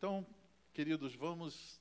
Então, 0.00 0.26
queridos, 0.72 1.14
vamos 1.14 1.78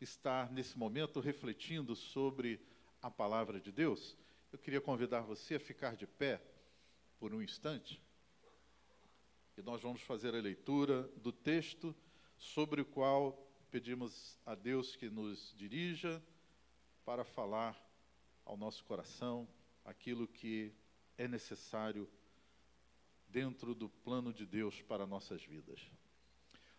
estar 0.00 0.50
nesse 0.50 0.78
momento 0.78 1.20
refletindo 1.20 1.94
sobre 1.94 2.58
a 3.02 3.10
palavra 3.10 3.60
de 3.60 3.70
Deus. 3.70 4.16
Eu 4.50 4.58
queria 4.58 4.80
convidar 4.80 5.20
você 5.20 5.56
a 5.56 5.60
ficar 5.60 5.94
de 5.94 6.06
pé 6.06 6.42
por 7.18 7.34
um 7.34 7.42
instante. 7.42 8.02
E 9.54 9.60
nós 9.60 9.82
vamos 9.82 10.00
fazer 10.00 10.34
a 10.34 10.40
leitura 10.40 11.02
do 11.18 11.30
texto 11.30 11.94
sobre 12.38 12.80
o 12.80 12.86
qual 12.86 13.46
pedimos 13.70 14.40
a 14.46 14.54
Deus 14.54 14.96
que 14.96 15.10
nos 15.10 15.52
dirija 15.54 16.24
para 17.04 17.22
falar 17.22 17.78
ao 18.46 18.56
nosso 18.56 18.82
coração 18.82 19.46
aquilo 19.84 20.26
que 20.26 20.72
é 21.18 21.28
necessário 21.28 22.08
dentro 23.28 23.74
do 23.74 23.90
plano 23.90 24.32
de 24.32 24.46
Deus 24.46 24.80
para 24.80 25.06
nossas 25.06 25.44
vidas. 25.44 25.92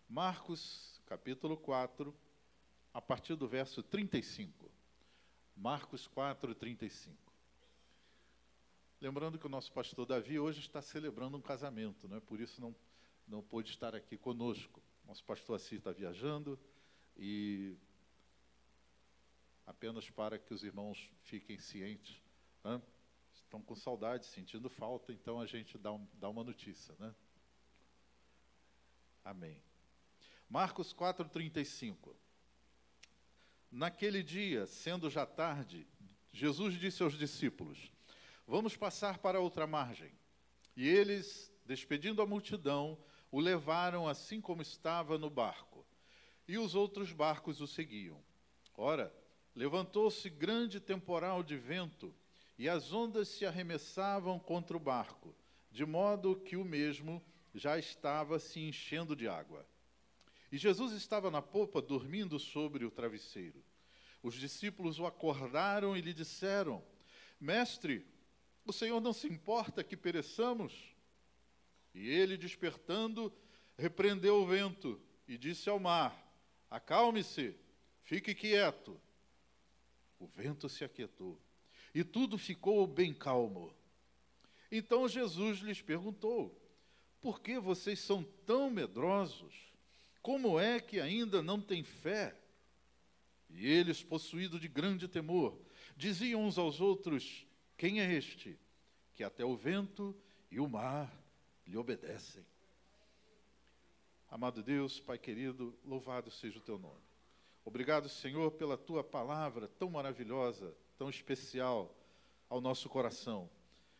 Marcos, 0.08 1.00
capítulo 1.06 1.56
4, 1.56 2.14
a 2.92 3.00
partir 3.00 3.34
do 3.34 3.48
verso 3.48 3.82
35. 3.82 4.70
Marcos 5.56 6.06
4, 6.06 6.54
35. 6.54 7.16
Lembrando 9.00 9.38
que 9.38 9.46
o 9.46 9.50
nosso 9.50 9.72
pastor 9.72 10.06
Davi 10.06 10.38
hoje 10.38 10.60
está 10.60 10.80
celebrando 10.80 11.36
um 11.36 11.40
casamento, 11.40 12.08
não 12.08 12.16
é? 12.16 12.20
por 12.20 12.40
isso 12.40 12.60
não, 12.60 12.74
não 13.26 13.42
pôde 13.42 13.70
estar 13.70 13.94
aqui 13.94 14.16
conosco. 14.16 14.82
Nosso 15.06 15.22
pastor 15.24 15.56
Assis 15.56 15.78
está 15.78 15.92
viajando 15.92 16.58
e 17.16 17.76
apenas 19.66 20.08
para 20.10 20.38
que 20.38 20.54
os 20.54 20.62
irmãos 20.62 21.10
fiquem 21.22 21.58
cientes, 21.58 22.20
né? 22.62 22.80
estão 23.34 23.60
com 23.60 23.74
saudade, 23.74 24.26
sentindo 24.26 24.68
falta, 24.70 25.12
então 25.12 25.40
a 25.40 25.46
gente 25.46 25.76
dá, 25.76 25.92
um, 25.92 26.06
dá 26.14 26.28
uma 26.28 26.44
notícia. 26.44 26.94
Né? 26.98 27.14
Amém. 29.24 29.60
Marcos 30.48 30.92
4,35. 30.92 32.14
Naquele 33.70 34.22
dia, 34.22 34.66
sendo 34.66 35.10
já 35.10 35.26
tarde, 35.26 35.86
Jesus 36.32 36.74
disse 36.78 37.02
aos 37.02 37.18
discípulos: 37.18 37.90
Vamos 38.46 38.76
passar 38.76 39.18
para 39.18 39.40
outra 39.40 39.66
margem. 39.66 40.12
E 40.76 40.88
eles, 40.88 41.52
despedindo 41.64 42.20
a 42.20 42.26
multidão, 42.26 42.98
o 43.30 43.40
levaram 43.40 44.08
assim 44.08 44.40
como 44.40 44.62
estava 44.62 45.18
no 45.18 45.30
barco. 45.30 45.84
E 46.46 46.58
os 46.58 46.74
outros 46.74 47.10
barcos 47.12 47.60
o 47.60 47.66
seguiam. 47.66 48.22
Ora, 48.76 49.12
levantou-se 49.54 50.28
grande 50.28 50.78
temporal 50.78 51.42
de 51.42 51.56
vento, 51.56 52.14
e 52.58 52.68
as 52.68 52.92
ondas 52.92 53.28
se 53.28 53.46
arremessavam 53.46 54.38
contra 54.38 54.76
o 54.76 54.80
barco, 54.80 55.34
de 55.70 55.84
modo 55.84 56.36
que 56.36 56.56
o 56.56 56.64
mesmo 56.64 57.24
já 57.54 57.78
estava 57.78 58.38
se 58.38 58.60
enchendo 58.60 59.16
de 59.16 59.26
água. 59.26 59.66
E 60.50 60.56
Jesus 60.58 60.92
estava 60.92 61.30
na 61.30 61.42
popa, 61.42 61.80
dormindo 61.82 62.38
sobre 62.38 62.84
o 62.84 62.90
travesseiro. 62.90 63.62
Os 64.22 64.34
discípulos 64.34 64.98
o 64.98 65.06
acordaram 65.06 65.96
e 65.96 66.00
lhe 66.00 66.12
disseram: 66.12 66.82
Mestre, 67.40 68.06
o 68.64 68.72
Senhor 68.72 69.00
não 69.00 69.12
se 69.12 69.26
importa 69.26 69.84
que 69.84 69.96
pereçamos? 69.96 70.94
E 71.94 72.08
ele, 72.08 72.36
despertando, 72.36 73.32
repreendeu 73.76 74.36
o 74.36 74.46
vento 74.46 75.00
e 75.28 75.36
disse 75.36 75.68
ao 75.68 75.78
mar: 75.78 76.16
Acalme-se, 76.70 77.56
fique 78.02 78.34
quieto. 78.34 79.00
O 80.18 80.26
vento 80.26 80.68
se 80.68 80.84
aquietou 80.84 81.38
e 81.94 82.02
tudo 82.02 82.36
ficou 82.36 82.86
bem 82.86 83.14
calmo. 83.14 83.72
Então 84.70 85.08
Jesus 85.08 85.58
lhes 85.58 85.80
perguntou: 85.80 86.60
Por 87.22 87.40
que 87.40 87.58
vocês 87.58 88.00
são 88.00 88.24
tão 88.44 88.68
medrosos? 88.68 89.54
Como 90.24 90.58
é 90.58 90.80
que 90.80 90.98
ainda 91.00 91.42
não 91.42 91.60
têm 91.60 91.82
fé? 91.82 92.34
E 93.50 93.66
eles, 93.66 94.02
possuídos 94.02 94.58
de 94.58 94.68
grande 94.68 95.06
temor, 95.06 95.54
diziam 95.94 96.42
uns 96.42 96.56
aos 96.56 96.80
outros: 96.80 97.46
Quem 97.76 98.00
é 98.00 98.10
este? 98.10 98.58
Que 99.12 99.22
até 99.22 99.44
o 99.44 99.54
vento 99.54 100.16
e 100.50 100.58
o 100.58 100.66
mar 100.66 101.12
lhe 101.66 101.76
obedecem. 101.76 102.42
Amado 104.30 104.62
Deus, 104.62 104.98
Pai 104.98 105.18
querido, 105.18 105.78
louvado 105.84 106.30
seja 106.30 106.58
o 106.58 106.62
teu 106.62 106.78
nome. 106.78 107.04
Obrigado, 107.62 108.08
Senhor, 108.08 108.50
pela 108.52 108.78
tua 108.78 109.04
palavra 109.04 109.68
tão 109.68 109.90
maravilhosa, 109.90 110.74
tão 110.96 111.10
especial 111.10 111.94
ao 112.48 112.62
nosso 112.62 112.88
coração. 112.88 113.50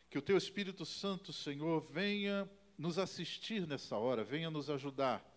Que 0.08 0.16
o 0.16 0.22
teu 0.22 0.38
Espírito 0.38 0.86
Santo, 0.86 1.34
Senhor, 1.34 1.82
venha 1.82 2.50
nos 2.78 2.98
assistir 2.98 3.66
nessa 3.66 3.98
hora, 3.98 4.24
venha 4.24 4.50
nos 4.50 4.70
ajudar 4.70 5.33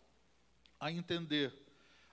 a 0.80 0.92
entender, 0.92 1.54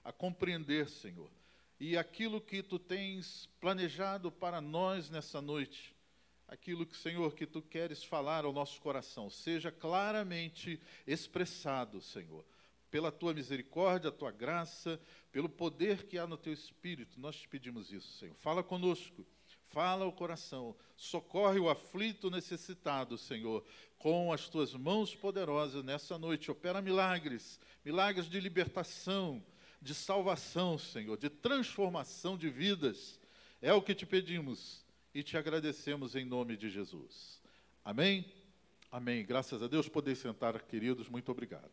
a 0.02 0.12
compreender, 0.12 0.88
Senhor. 0.88 1.30
E 1.78 1.97
aquilo 1.97 2.41
que 2.41 2.62
tu 2.62 2.78
tens 2.78 3.48
planejado 3.60 4.30
para 4.30 4.60
nós 4.60 5.10
nessa 5.10 5.41
noite, 5.41 5.94
aquilo 6.47 6.86
que, 6.86 6.97
Senhor, 6.97 7.34
que 7.34 7.47
tu 7.47 7.60
queres 7.60 8.04
falar 8.04 8.44
ao 8.44 8.52
nosso 8.52 8.80
coração, 8.80 9.28
seja 9.28 9.72
claramente 9.72 10.80
expressado, 11.06 12.00
Senhor, 12.00 12.44
pela 12.91 13.10
tua 13.10 13.34
misericórdia, 13.34 14.08
a 14.08 14.12
tua 14.12 14.30
graça, 14.30 15.00
pelo 15.32 15.48
poder 15.48 16.06
que 16.06 16.16
há 16.16 16.26
no 16.26 16.36
teu 16.36 16.52
espírito. 16.52 17.19
Nós 17.19 17.36
te 17.36 17.48
pedimos 17.48 17.92
isso, 17.92 18.19
Senhor. 18.19 18.36
Fala 18.36 18.62
conosco. 18.62 19.26
Fala 19.75 20.07
o 20.07 20.12
coração, 20.12 20.77
socorre 20.97 21.59
o 21.59 21.69
aflito 21.69 22.31
necessitado, 22.31 23.19
Senhor, 23.19 23.67
com 23.99 24.33
as 24.33 24.49
tuas 24.49 24.73
mãos 24.73 25.17
poderosas 25.17 25.83
nessa 25.83 26.17
noite. 26.17 26.49
Opera 26.49 26.81
milagres, 26.81 27.59
milagres 27.85 28.31
de 28.31 28.39
libertação, 28.39 29.45
de 29.83 29.93
salvação, 29.93 30.79
Senhor, 30.79 31.19
de 31.19 31.29
transformação 31.29 32.39
de 32.39 32.49
vidas. 32.49 33.19
É 33.61 33.73
o 33.73 33.83
que 33.83 33.97
te 33.97 34.07
pedimos 34.07 34.87
e 35.12 35.25
te 35.25 35.37
agradecemos 35.37 36.15
em 36.15 36.25
nome 36.25 36.56
de 36.56 36.71
Jesus. 36.71 37.43
Amém? 37.85 38.33
Amém. 38.93 39.27
Graças 39.27 39.61
a 39.61 39.67
Deus. 39.67 39.89
Poder 39.89 40.15
sentar, 40.15 40.62
queridos. 40.62 41.09
Muito 41.09 41.33
obrigado. 41.33 41.73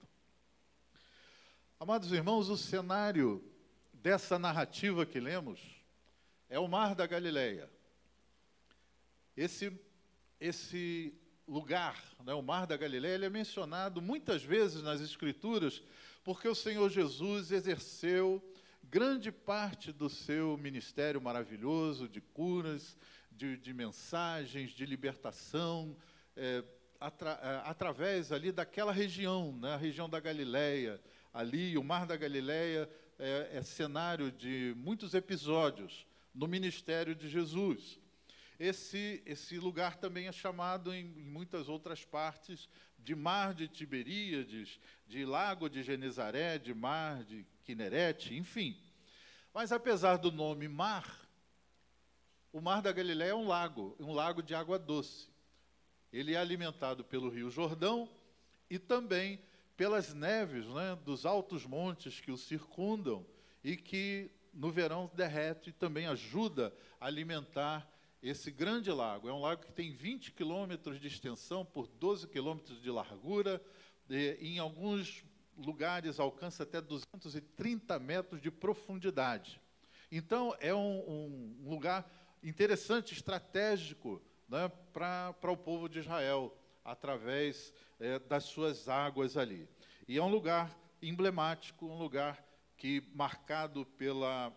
Amados 1.79 2.11
irmãos, 2.11 2.49
o 2.49 2.57
cenário 2.57 3.47
dessa 3.93 4.39
narrativa 4.39 5.05
que 5.05 5.19
lemos 5.19 5.59
é 6.49 6.57
o 6.57 6.67
Mar 6.67 6.95
da 6.95 7.05
Galileia. 7.05 7.69
Esse, 9.35 9.71
esse 10.39 11.13
lugar, 11.47 12.01
né, 12.23 12.33
o 12.33 12.41
Mar 12.41 12.65
da 12.67 12.77
Galileia, 12.77 13.15
ele 13.15 13.25
é 13.25 13.29
mencionado 13.29 14.01
muitas 14.01 14.43
vezes 14.43 14.81
nas 14.81 15.01
Escrituras 15.01 15.81
porque 16.23 16.47
o 16.47 16.55
Senhor 16.55 16.89
Jesus 16.89 17.51
exerceu 17.51 18.43
grande 18.83 19.31
parte 19.31 19.91
do 19.91 20.09
seu 20.09 20.57
ministério 20.57 21.21
maravilhoso 21.21 22.07
de 22.07 22.21
curas, 22.21 22.97
de, 23.31 23.57
de 23.57 23.73
mensagens, 23.73 24.71
de 24.71 24.85
libertação, 24.85 25.95
é, 26.35 26.63
atra, 26.99 27.39
é, 27.41 27.69
através 27.69 28.31
ali 28.31 28.51
daquela 28.51 28.91
região, 28.91 29.57
né, 29.57 29.73
a 29.73 29.77
região 29.77 30.09
da 30.09 30.19
Galileia. 30.19 31.01
Ali, 31.33 31.77
o 31.77 31.83
Mar 31.83 32.05
da 32.05 32.17
Galileia 32.17 32.89
é, 33.17 33.49
é 33.53 33.63
cenário 33.63 34.31
de 34.31 34.73
muitos 34.77 35.13
episódios 35.13 36.05
no 36.35 36.47
ministério 36.47 37.15
de 37.15 37.29
Jesus. 37.29 37.99
Esse, 38.63 39.23
esse 39.25 39.57
lugar 39.57 39.97
também 39.97 40.27
é 40.27 40.31
chamado 40.31 40.93
em, 40.93 41.07
em 41.17 41.23
muitas 41.23 41.67
outras 41.67 42.05
partes 42.05 42.69
de 42.99 43.15
Mar 43.15 43.55
de 43.55 43.67
Tiberíades, 43.67 44.79
de 45.07 45.25
Lago 45.25 45.67
de 45.67 45.81
Genezaré, 45.81 46.59
de 46.59 46.71
Mar 46.71 47.23
de 47.23 47.43
Quinerete, 47.63 48.35
enfim. 48.35 48.79
Mas 49.51 49.71
apesar 49.71 50.17
do 50.17 50.31
nome 50.31 50.67
mar, 50.67 51.27
o 52.53 52.61
Mar 52.61 52.83
da 52.83 52.91
Galileia 52.91 53.31
é 53.31 53.35
um 53.35 53.47
lago, 53.47 53.95
um 53.99 54.13
lago 54.13 54.43
de 54.43 54.53
água 54.53 54.77
doce. 54.77 55.27
Ele 56.13 56.35
é 56.35 56.37
alimentado 56.37 57.03
pelo 57.03 57.29
Rio 57.29 57.49
Jordão 57.49 58.07
e 58.69 58.77
também 58.77 59.41
pelas 59.75 60.13
neves 60.13 60.67
né, 60.67 60.95
dos 61.03 61.25
altos 61.25 61.65
montes 61.65 62.19
que 62.19 62.31
o 62.31 62.37
circundam 62.37 63.25
e 63.63 63.75
que 63.75 64.29
no 64.53 64.69
verão 64.69 65.09
derrete 65.15 65.71
e 65.71 65.73
também 65.73 66.05
ajuda 66.05 66.71
a 66.99 67.07
alimentar 67.07 67.90
esse 68.21 68.51
grande 68.51 68.91
lago. 68.91 69.27
É 69.27 69.33
um 69.33 69.41
lago 69.41 69.63
que 69.63 69.71
tem 69.71 69.91
20 69.91 70.31
quilômetros 70.31 70.99
de 70.99 71.07
extensão 71.07 71.65
por 71.65 71.87
12 71.87 72.27
quilômetros 72.27 72.81
de 72.81 72.89
largura, 72.91 73.61
em 74.39 74.59
alguns 74.59 75.23
lugares 75.57 76.19
alcança 76.19 76.63
até 76.63 76.81
230 76.81 77.97
metros 77.99 78.41
de 78.41 78.51
profundidade. 78.51 79.61
Então, 80.11 80.55
é 80.59 80.73
um, 80.73 81.55
um 81.63 81.69
lugar 81.69 82.09
interessante, 82.43 83.13
estratégico 83.13 84.21
né, 84.47 84.69
para 84.91 85.51
o 85.51 85.57
povo 85.57 85.87
de 85.87 85.99
Israel, 85.99 86.55
através 86.83 87.73
é, 87.99 88.19
das 88.19 88.43
suas 88.43 88.89
águas 88.89 89.37
ali. 89.37 89.67
E 90.07 90.17
é 90.17 90.23
um 90.23 90.29
lugar 90.29 90.77
emblemático, 91.01 91.85
um 91.85 91.97
lugar 91.97 92.43
que 92.75 93.01
marcado 93.13 93.85
pela, 93.85 94.51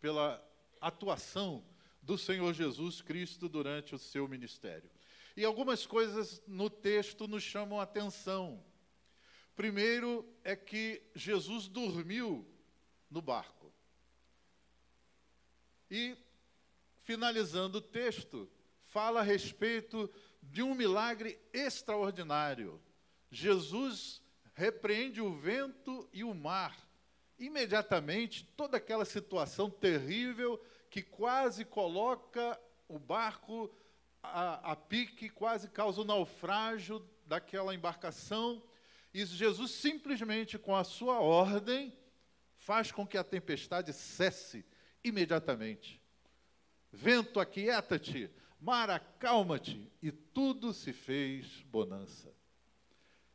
pela 0.00 0.42
atuação 0.80 1.62
do 2.08 2.16
Senhor 2.16 2.54
Jesus 2.54 3.02
Cristo 3.02 3.50
durante 3.50 3.94
o 3.94 3.98
seu 3.98 4.26
ministério. 4.26 4.90
E 5.36 5.44
algumas 5.44 5.84
coisas 5.84 6.42
no 6.46 6.70
texto 6.70 7.28
nos 7.28 7.42
chamam 7.42 7.78
a 7.78 7.82
atenção. 7.82 8.64
Primeiro 9.54 10.26
é 10.42 10.56
que 10.56 11.02
Jesus 11.14 11.68
dormiu 11.68 12.48
no 13.10 13.20
barco. 13.20 13.70
E, 15.90 16.16
finalizando 17.02 17.76
o 17.76 17.82
texto, 17.82 18.50
fala 18.84 19.20
a 19.20 19.22
respeito 19.22 20.10
de 20.42 20.62
um 20.62 20.74
milagre 20.74 21.38
extraordinário. 21.52 22.80
Jesus 23.30 24.22
repreende 24.54 25.20
o 25.20 25.38
vento 25.38 26.08
e 26.10 26.24
o 26.24 26.32
mar. 26.32 26.87
Imediatamente, 27.38 28.44
toda 28.56 28.76
aquela 28.76 29.04
situação 29.04 29.70
terrível 29.70 30.60
que 30.90 31.02
quase 31.02 31.64
coloca 31.64 32.58
o 32.88 32.98
barco 32.98 33.70
a, 34.22 34.72
a 34.72 34.76
pique, 34.76 35.28
quase 35.28 35.68
causa 35.68 36.00
o 36.00 36.04
naufrágio 36.04 37.06
daquela 37.26 37.74
embarcação. 37.74 38.62
E 39.12 39.24
Jesus 39.24 39.70
simplesmente, 39.70 40.58
com 40.58 40.74
a 40.74 40.84
sua 40.84 41.20
ordem, 41.20 41.96
faz 42.56 42.90
com 42.90 43.06
que 43.06 43.16
a 43.16 43.24
tempestade 43.24 43.92
cesse 43.92 44.64
imediatamente. 45.04 46.02
Vento, 46.90 47.38
aquieta-te, 47.38 48.30
mar, 48.60 48.90
acalma-te, 48.90 49.90
e 50.02 50.10
tudo 50.10 50.72
se 50.72 50.92
fez 50.92 51.46
bonança. 51.70 52.32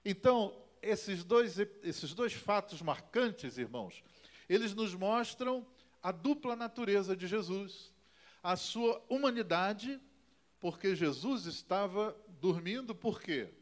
Então, 0.04 0.63
esses 0.84 1.24
dois, 1.24 1.58
esses 1.82 2.14
dois 2.14 2.34
fatos 2.34 2.82
marcantes, 2.82 3.58
irmãos, 3.58 4.04
eles 4.48 4.74
nos 4.74 4.94
mostram 4.94 5.66
a 6.02 6.12
dupla 6.12 6.56
natureza 6.56 7.16
de 7.16 7.26
Jesus, 7.28 7.92
a 8.42 8.56
sua 8.56 9.04
humanidade, 9.10 10.00
porque 10.60 10.96
Jesus 10.96 11.46
estava 11.46 12.16
dormindo, 12.42 12.94
por 12.94 13.22
quê? 13.22 13.54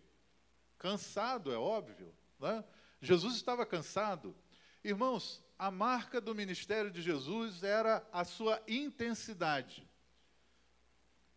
Cansado, 0.78 1.52
é 1.52 1.58
óbvio. 1.58 2.14
Né? 2.40 2.64
Jesus 3.00 3.36
estava 3.36 3.66
cansado. 3.66 4.36
Irmãos, 4.84 5.44
a 5.58 5.70
marca 5.70 6.20
do 6.20 6.34
ministério 6.34 6.90
de 6.90 7.02
Jesus 7.02 7.64
era 7.64 8.04
a 8.12 8.24
sua 8.24 8.62
intensidade. 8.68 9.88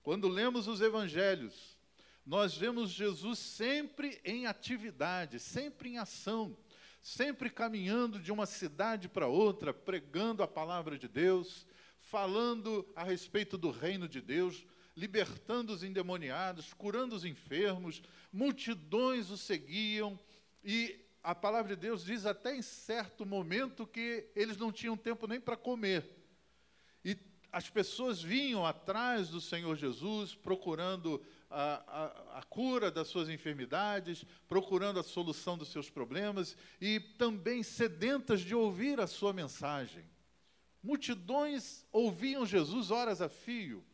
Quando 0.02 0.28
lemos 0.28 0.66
os 0.66 0.80
evangelhos, 0.80 1.73
nós 2.24 2.56
vemos 2.56 2.90
Jesus 2.90 3.38
sempre 3.38 4.20
em 4.24 4.46
atividade, 4.46 5.38
sempre 5.38 5.90
em 5.90 5.98
ação, 5.98 6.56
sempre 7.02 7.50
caminhando 7.50 8.18
de 8.18 8.32
uma 8.32 8.46
cidade 8.46 9.08
para 9.08 9.26
outra, 9.26 9.74
pregando 9.74 10.42
a 10.42 10.48
palavra 10.48 10.98
de 10.98 11.06
Deus, 11.06 11.66
falando 11.98 12.86
a 12.96 13.04
respeito 13.04 13.58
do 13.58 13.70
reino 13.70 14.08
de 14.08 14.22
Deus, 14.22 14.64
libertando 14.96 15.72
os 15.72 15.82
endemoniados, 15.82 16.72
curando 16.72 17.14
os 17.14 17.24
enfermos, 17.24 18.02
multidões 18.32 19.30
o 19.30 19.36
seguiam 19.36 20.18
e 20.62 21.04
a 21.22 21.34
palavra 21.34 21.74
de 21.74 21.80
Deus 21.80 22.04
diz 22.04 22.26
até 22.26 22.54
em 22.54 22.62
certo 22.62 23.24
momento 23.24 23.86
que 23.86 24.30
eles 24.36 24.56
não 24.56 24.70
tinham 24.70 24.96
tempo 24.96 25.26
nem 25.26 25.40
para 25.40 25.56
comer. 25.56 26.08
E 27.04 27.16
as 27.50 27.70
pessoas 27.70 28.20
vinham 28.20 28.64
atrás 28.64 29.28
do 29.28 29.40
Senhor 29.40 29.74
Jesus 29.76 30.34
procurando 30.34 31.22
a, 31.54 31.74
a, 31.86 32.38
a, 32.38 32.42
cura 32.42 32.90
das 32.90 33.08
suas 33.08 33.28
enfermidades, 33.28 34.24
procurando 34.48 34.98
a 34.98 35.04
solução 35.04 35.56
dos 35.56 35.68
seus 35.68 35.88
problemas 35.88 36.56
e 36.80 36.98
também 36.98 37.62
sedentas 37.62 38.40
de 38.40 38.54
ouvir 38.54 39.00
a 39.00 39.06
sua 39.06 39.32
mensagem. 39.32 40.04
Multidões 40.82 41.86
ouviam 41.92 42.44
Jesus 42.44 42.90
horas 42.90 43.22
a 43.22 43.28
fio 43.28 43.84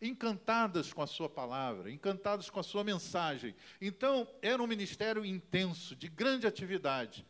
encantadas 0.00 0.92
com 0.92 1.02
a 1.02 1.06
sua 1.06 1.28
palavra, 1.28 1.90
encantadas 1.90 2.48
com 2.48 2.58
a 2.58 2.62
sua 2.62 2.82
mensagem. 2.82 3.54
Então, 3.80 4.26
era 4.40 4.62
um 4.62 4.66
ministério 4.66 5.24
intenso, 5.24 5.94
de 5.94 6.08
grande 6.08 6.46
atividade. 6.46 7.26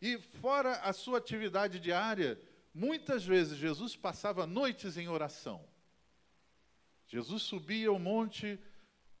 E 0.00 0.18
fora 0.18 0.76
a 0.76 0.92
sua 0.92 1.18
atividade 1.18 1.80
diária, 1.80 2.40
muitas 2.72 3.24
vezes 3.24 3.58
Jesus 3.58 3.96
passava 3.96 4.46
noites 4.46 4.96
em 4.96 5.08
oração. 5.08 5.64
Jesus 7.08 7.42
subia 7.42 7.92
o 7.92 7.98
monte 7.98 8.58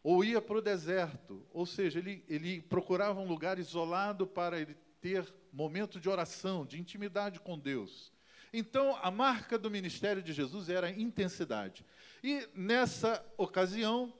ou 0.02 0.24
ia 0.24 0.40
para 0.40 0.58
o 0.58 0.62
deserto, 0.62 1.46
ou 1.52 1.64
seja, 1.64 1.98
ele, 1.98 2.24
ele 2.28 2.60
procurava 2.62 3.20
um 3.20 3.26
lugar 3.26 3.58
isolado 3.58 4.26
para 4.26 4.60
ele 4.60 4.76
ter 5.00 5.32
momento 5.52 6.00
de 6.00 6.08
oração, 6.08 6.66
de 6.66 6.80
intimidade 6.80 7.38
com 7.38 7.58
Deus. 7.58 8.12
Então, 8.52 8.98
a 9.00 9.10
marca 9.10 9.58
do 9.58 9.70
ministério 9.70 10.22
de 10.22 10.32
Jesus 10.32 10.68
era 10.68 10.90
intensidade. 10.90 11.84
E 12.22 12.48
nessa 12.54 13.24
ocasião, 13.36 14.12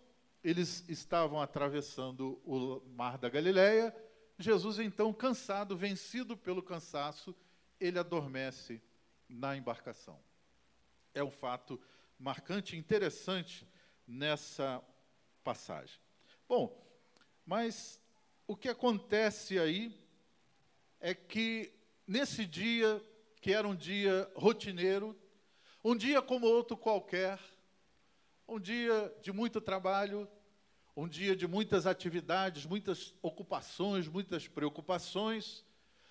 eles 0.42 0.84
estavam 0.88 1.40
atravessando 1.40 2.40
o 2.44 2.80
mar 2.96 3.18
da 3.18 3.28
Galileia. 3.28 3.94
Jesus, 4.38 4.78
então, 4.78 5.12
cansado, 5.12 5.76
vencido 5.76 6.36
pelo 6.36 6.62
cansaço, 6.62 7.34
ele 7.78 7.98
adormece 7.98 8.80
na 9.28 9.56
embarcação. 9.56 10.18
É 11.14 11.22
um 11.22 11.30
fato 11.30 11.80
marcante 12.18 12.76
interessante 12.76 13.68
nessa 14.06 14.82
passagem. 15.42 15.98
Bom, 16.48 16.80
mas 17.44 18.00
o 18.46 18.56
que 18.56 18.68
acontece 18.68 19.58
aí 19.58 19.98
é 21.00 21.14
que 21.14 21.72
nesse 22.06 22.46
dia 22.46 23.02
que 23.40 23.52
era 23.52 23.66
um 23.66 23.74
dia 23.74 24.30
rotineiro, 24.36 25.18
um 25.82 25.96
dia 25.96 26.22
como 26.22 26.46
outro 26.46 26.76
qualquer, 26.76 27.40
um 28.46 28.60
dia 28.60 29.12
de 29.20 29.32
muito 29.32 29.60
trabalho, 29.60 30.28
um 30.96 31.08
dia 31.08 31.34
de 31.34 31.48
muitas 31.48 31.86
atividades, 31.86 32.66
muitas 32.66 33.14
ocupações, 33.20 34.06
muitas 34.06 34.46
preocupações, 34.46 35.64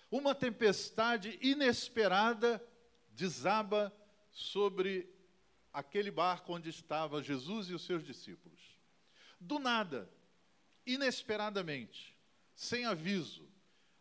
uma 0.09 0.35
tempestade 0.35 1.39
inesperada 1.41 2.61
desaba 3.11 3.95
sobre 4.29 5.09
aquele 5.71 6.11
barco 6.11 6.53
onde 6.53 6.69
estava 6.69 7.23
Jesus 7.23 7.69
e 7.69 7.73
os 7.73 7.85
seus 7.85 8.03
discípulos. 8.03 8.70
Do 9.41 9.57
nada, 9.57 10.07
inesperadamente, 10.85 12.15
sem 12.53 12.85
aviso, 12.85 13.49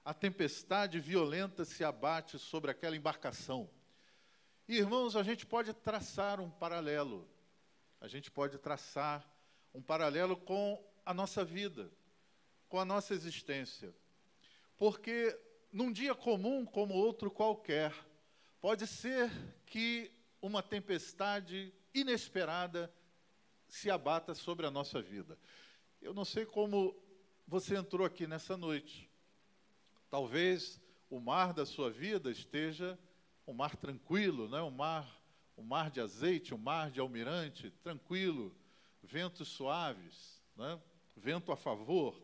a 0.04 0.12
tempestade 0.12 1.00
violenta 1.00 1.64
se 1.64 1.82
abate 1.82 2.38
sobre 2.38 2.70
aquela 2.70 2.94
embarcação. 2.94 3.68
irmãos, 4.68 5.16
a 5.16 5.22
gente 5.22 5.46
pode 5.46 5.72
traçar 5.72 6.40
um 6.40 6.50
paralelo. 6.50 7.26
A 8.02 8.06
gente 8.06 8.30
pode 8.30 8.58
traçar 8.58 9.26
um 9.72 9.80
paralelo 9.80 10.36
com 10.36 10.78
a 11.06 11.14
nossa 11.14 11.42
vida, 11.42 11.90
com 12.68 12.78
a 12.78 12.84
nossa 12.84 13.14
existência. 13.14 13.94
Porque 14.76 15.38
num 15.72 15.90
dia 15.90 16.14
comum 16.14 16.66
como 16.66 16.92
outro 16.92 17.30
qualquer, 17.30 17.94
pode 18.60 18.86
ser 18.86 19.30
que 19.64 20.12
uma 20.42 20.62
tempestade 20.62 21.72
inesperada 21.94 22.92
se 23.74 23.90
abata 23.90 24.34
sobre 24.34 24.66
a 24.66 24.70
nossa 24.70 25.00
vida. 25.00 25.38
Eu 26.00 26.12
não 26.12 26.24
sei 26.24 26.44
como 26.44 26.94
você 27.46 27.76
entrou 27.76 28.06
aqui 28.06 28.26
nessa 28.26 28.56
noite. 28.56 29.08
Talvez 30.08 30.80
o 31.08 31.20
mar 31.20 31.52
da 31.52 31.64
sua 31.64 31.90
vida 31.90 32.30
esteja 32.30 32.98
um 33.46 33.52
mar 33.52 33.76
tranquilo, 33.76 34.48
né? 34.48 34.60
um, 34.62 34.70
mar, 34.70 35.20
um 35.56 35.62
mar 35.62 35.90
de 35.90 36.00
azeite, 36.00 36.54
um 36.54 36.58
mar 36.58 36.90
de 36.90 37.00
almirante, 37.00 37.70
tranquilo, 37.82 38.54
ventos 39.02 39.48
suaves, 39.48 40.40
né? 40.56 40.80
vento 41.16 41.52
a 41.52 41.56
favor, 41.56 42.20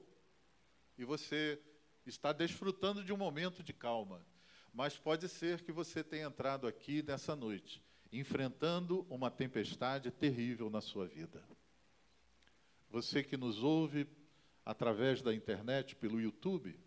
e 0.97 1.05
você 1.05 1.61
está 2.07 2.33
desfrutando 2.33 3.05
de 3.05 3.13
um 3.13 3.17
momento 3.17 3.63
de 3.63 3.73
calma. 3.73 4.25
Mas 4.73 4.99
pode 4.99 5.29
ser 5.29 5.63
que 5.63 5.73
você 5.73 6.05
tenha 6.05 6.27
entrado 6.27 6.67
aqui 6.67 7.03
nessa 7.03 7.35
noite, 7.35 7.83
enfrentando 8.19 9.07
uma 9.09 9.31
tempestade 9.31 10.11
terrível 10.11 10.71
na 10.71 10.81
sua 10.81 11.07
vida. 11.07 11.43
Você 12.91 13.23
que 13.23 13.37
nos 13.37 13.63
ouve 13.63 14.07
através 14.65 15.23
da 15.23 15.35
internet, 15.35 15.95
pelo 15.97 16.21
YouTube, 16.21 16.79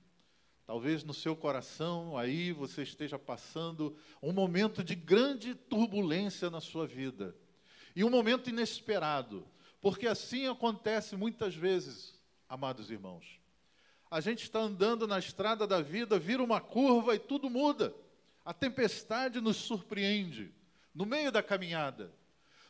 Talvez 0.69 1.03
no 1.03 1.15
seu 1.15 1.35
coração 1.35 2.15
aí 2.15 2.51
você 2.51 2.83
esteja 2.83 3.17
passando 3.17 3.97
um 4.21 4.31
momento 4.31 4.83
de 4.83 4.93
grande 4.93 5.55
turbulência 5.55 6.47
na 6.47 6.61
sua 6.61 6.85
vida. 6.85 7.35
E 7.95 8.03
um 8.03 8.09
momento 8.11 8.51
inesperado, 8.51 9.47
porque 9.81 10.05
assim 10.05 10.45
acontece 10.45 11.15
muitas 11.15 11.55
vezes, 11.55 12.21
amados 12.47 12.91
irmãos. 12.91 13.41
A 14.11 14.21
gente 14.21 14.43
está 14.43 14.59
andando 14.59 15.07
na 15.07 15.17
estrada 15.17 15.65
da 15.65 15.81
vida, 15.81 16.19
vira 16.19 16.43
uma 16.43 16.61
curva 16.61 17.15
e 17.15 17.19
tudo 17.19 17.49
muda. 17.49 17.91
A 18.45 18.53
tempestade 18.53 19.41
nos 19.41 19.57
surpreende 19.57 20.53
no 20.99 21.05
meio 21.05 21.31
da 21.31 21.41
caminhada. 21.41 22.13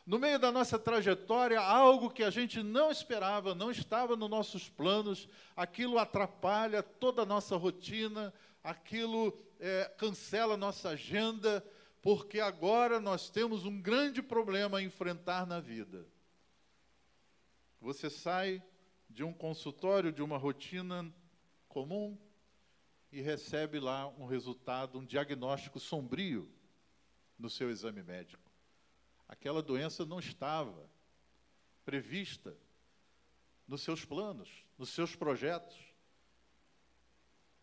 No 0.06 0.16
meio 0.16 0.38
da 0.38 0.52
nossa 0.52 0.78
trajetória, 0.78 1.60
algo 1.60 2.08
que 2.08 2.22
a 2.22 2.30
gente 2.30 2.62
não 2.62 2.88
esperava, 2.88 3.56
não 3.56 3.72
estava 3.72 4.14
nos 4.14 4.30
nossos 4.30 4.68
planos, 4.68 5.28
aquilo 5.56 5.98
atrapalha 5.98 6.80
toda 6.80 7.22
a 7.22 7.26
nossa 7.26 7.56
rotina, 7.56 8.32
aquilo 8.62 9.36
é, 9.58 9.92
cancela 9.98 10.56
nossa 10.56 10.90
agenda, 10.90 11.64
porque 12.00 12.38
agora 12.38 13.00
nós 13.00 13.28
temos 13.28 13.64
um 13.64 13.82
grande 13.82 14.22
problema 14.22 14.78
a 14.78 14.82
enfrentar 14.82 15.44
na 15.44 15.58
vida. 15.58 16.06
Você 17.80 18.08
sai 18.08 18.62
de 19.08 19.24
um 19.24 19.32
consultório, 19.32 20.12
de 20.12 20.22
uma 20.22 20.38
rotina 20.38 21.12
comum, 21.68 22.16
e 23.10 23.20
recebe 23.20 23.80
lá 23.80 24.06
um 24.06 24.24
resultado, 24.24 25.00
um 25.00 25.04
diagnóstico 25.04 25.80
sombrio 25.80 26.48
no 27.40 27.48
seu 27.50 27.70
exame 27.70 28.02
médico. 28.02 28.50
Aquela 29.26 29.62
doença 29.62 30.04
não 30.04 30.18
estava 30.18 30.88
prevista 31.84 32.56
nos 33.66 33.82
seus 33.82 34.04
planos, 34.04 34.48
nos 34.76 34.90
seus 34.90 35.16
projetos. 35.16 35.76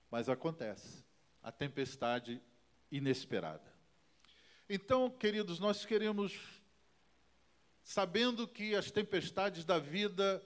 Mas 0.10 0.29
acontece 0.29 1.05
a 1.43 1.51
tempestade 1.51 2.41
inesperada. 2.91 3.74
Então, 4.69 5.10
queridos, 5.10 5.60
nós 5.60 5.86
queremos, 5.86 6.38
sabendo 7.84 8.48
que 8.48 8.75
as 8.75 8.91
tempestades 8.91 9.63
da 9.63 9.79
vida 9.79 10.43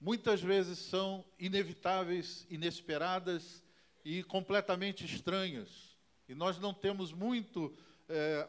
muitas 0.00 0.40
vezes 0.40 0.78
são 0.78 1.24
inevitáveis, 1.38 2.46
inesperadas 2.48 3.62
e 4.04 4.22
completamente 4.22 5.04
estranhas, 5.04 5.98
e 6.28 6.34
nós 6.34 6.58
não 6.58 6.72
temos 6.72 7.12
muito 7.12 7.76
é, 8.08 8.48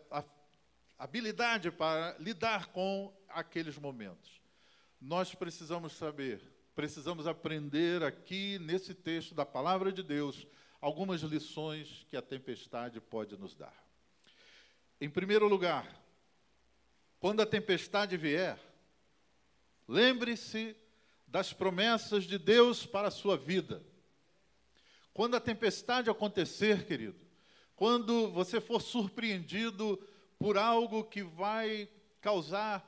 habilidade 0.97 1.71
para 1.71 2.15
lidar 2.19 2.67
com 2.67 3.13
aqueles 3.27 3.77
momentos. 3.77 4.41
Nós 4.99 5.33
precisamos 5.33 5.93
saber, 5.93 6.41
precisamos 6.75 7.27
aprender 7.27 8.03
aqui 8.03 8.59
nesse 8.59 8.93
texto 8.93 9.33
da 9.33 9.45
palavra 9.45 9.91
de 9.91 10.03
Deus 10.03 10.47
algumas 10.81 11.21
lições 11.21 12.05
que 12.09 12.17
a 12.17 12.21
tempestade 12.21 12.99
pode 12.99 13.37
nos 13.37 13.55
dar. 13.55 13.73
Em 14.99 15.09
primeiro 15.09 15.47
lugar, 15.47 15.87
quando 17.19 17.41
a 17.41 17.45
tempestade 17.45 18.17
vier, 18.17 18.59
lembre-se 19.87 20.75
das 21.27 21.53
promessas 21.53 22.23
de 22.23 22.37
Deus 22.37 22.85
para 22.85 23.09
a 23.09 23.11
sua 23.11 23.37
vida. 23.37 23.83
Quando 25.13 25.35
a 25.35 25.39
tempestade 25.39 26.09
acontecer, 26.09 26.85
querido, 26.85 27.28
quando 27.79 28.29
você 28.31 28.59
for 28.59 28.81
surpreendido 28.81 29.97
por 30.37 30.57
algo 30.57 31.01
que 31.01 31.23
vai 31.23 31.87
causar 32.19 32.85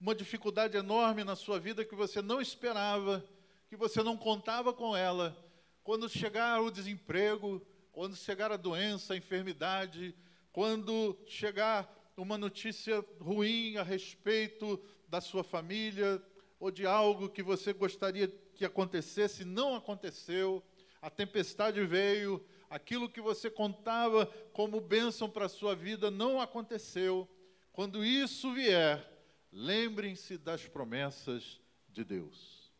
uma 0.00 0.14
dificuldade 0.14 0.78
enorme 0.78 1.22
na 1.22 1.36
sua 1.36 1.60
vida 1.60 1.84
que 1.84 1.94
você 1.94 2.22
não 2.22 2.40
esperava, 2.40 3.22
que 3.68 3.76
você 3.76 4.02
não 4.02 4.16
contava 4.16 4.72
com 4.72 4.96
ela, 4.96 5.36
quando 5.84 6.08
chegar 6.08 6.62
o 6.62 6.70
desemprego, 6.70 7.60
quando 7.92 8.16
chegar 8.16 8.50
a 8.50 8.56
doença, 8.56 9.12
a 9.12 9.16
enfermidade, 9.18 10.16
quando 10.54 11.18
chegar 11.26 11.94
uma 12.16 12.38
notícia 12.38 13.04
ruim 13.20 13.76
a 13.76 13.82
respeito 13.82 14.82
da 15.06 15.20
sua 15.20 15.44
família 15.44 16.18
ou 16.58 16.70
de 16.70 16.86
algo 16.86 17.28
que 17.28 17.42
você 17.42 17.74
gostaria 17.74 18.26
que 18.54 18.64
acontecesse, 18.64 19.44
não 19.44 19.76
aconteceu, 19.76 20.64
a 21.02 21.10
tempestade 21.10 21.84
veio, 21.84 22.42
aquilo 22.70 23.08
que 23.08 23.20
você 23.20 23.50
contava 23.50 24.26
como 24.52 24.80
bênção 24.80 25.28
para 25.28 25.46
a 25.46 25.48
sua 25.48 25.74
vida 25.74 26.08
não 26.10 26.40
aconteceu. 26.40 27.28
Quando 27.72 28.04
isso 28.04 28.52
vier, 28.54 29.04
lembrem-se 29.52 30.38
das 30.38 30.68
promessas 30.68 31.60
de 31.88 32.04
Deus. 32.04 32.72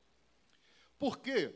Por 0.96 1.18
quê? 1.18 1.52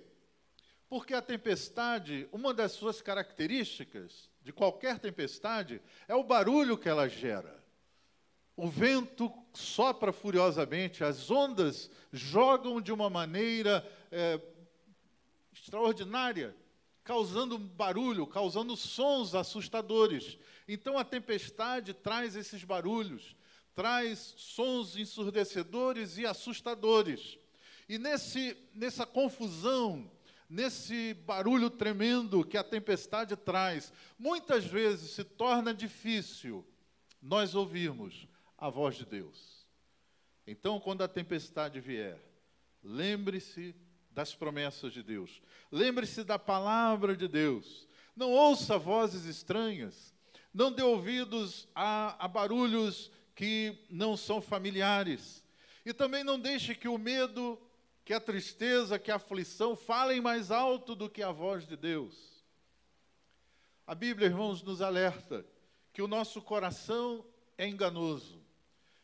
Porque 0.88 1.14
a 1.14 1.22
tempestade, 1.22 2.28
uma 2.32 2.52
das 2.52 2.72
suas 2.72 3.00
características 3.00 4.28
de 4.42 4.52
qualquer 4.52 4.98
tempestade 4.98 5.80
é 6.08 6.14
o 6.14 6.24
barulho 6.24 6.76
que 6.76 6.88
ela 6.88 7.08
gera. 7.08 7.62
O 8.56 8.68
vento 8.68 9.32
sopra 9.52 10.12
furiosamente, 10.12 11.02
as 11.02 11.30
ondas 11.30 11.90
jogam 12.12 12.80
de 12.80 12.92
uma 12.92 13.10
maneira 13.10 13.84
é, 14.10 14.40
extraordinária, 15.52 16.54
causando 17.04 17.58
barulho, 17.58 18.26
causando 18.26 18.76
sons 18.76 19.34
assustadores. 19.34 20.38
Então 20.66 20.98
a 20.98 21.04
tempestade 21.04 21.92
traz 21.92 22.34
esses 22.34 22.64
barulhos, 22.64 23.36
traz 23.74 24.34
sons 24.38 24.96
ensurdecedores 24.96 26.16
e 26.16 26.26
assustadores. 26.26 27.38
E 27.86 27.98
nesse, 27.98 28.56
nessa 28.74 29.04
confusão, 29.04 30.10
nesse 30.48 31.12
barulho 31.12 31.68
tremendo 31.68 32.44
que 32.44 32.56
a 32.56 32.64
tempestade 32.64 33.36
traz, 33.36 33.92
muitas 34.18 34.64
vezes 34.64 35.10
se 35.10 35.22
torna 35.22 35.74
difícil 35.74 36.66
nós 37.20 37.54
ouvirmos 37.54 38.26
a 38.56 38.70
voz 38.70 38.96
de 38.96 39.04
Deus. 39.04 39.66
Então, 40.46 40.80
quando 40.80 41.02
a 41.02 41.08
tempestade 41.08 41.80
vier, 41.80 42.18
lembre-se 42.82 43.74
das 44.14 44.34
promessas 44.34 44.92
de 44.92 45.02
Deus, 45.02 45.42
lembre-se 45.70 46.22
da 46.24 46.38
palavra 46.38 47.16
de 47.16 47.28
Deus. 47.28 47.88
Não 48.16 48.30
ouça 48.30 48.78
vozes 48.78 49.24
estranhas, 49.24 50.14
não 50.52 50.70
dê 50.70 50.82
ouvidos 50.82 51.68
a, 51.74 52.24
a 52.24 52.28
barulhos 52.28 53.10
que 53.34 53.76
não 53.90 54.16
são 54.16 54.40
familiares. 54.40 55.44
E 55.84 55.92
também 55.92 56.22
não 56.22 56.38
deixe 56.38 56.74
que 56.74 56.88
o 56.88 56.96
medo 56.96 57.60
que 58.04 58.12
a 58.12 58.20
tristeza, 58.20 58.98
que 58.98 59.10
a 59.10 59.16
aflição 59.16 59.74
falem 59.74 60.20
mais 60.20 60.50
alto 60.50 60.94
do 60.94 61.08
que 61.08 61.22
a 61.22 61.32
voz 61.32 61.66
de 61.66 61.76
Deus. 61.76 62.44
A 63.86 63.94
Bíblia, 63.94 64.28
irmãos, 64.28 64.62
nos 64.62 64.82
alerta 64.82 65.44
que 65.92 66.02
o 66.02 66.08
nosso 66.08 66.42
coração 66.42 67.24
é 67.56 67.66
enganoso. 67.66 68.42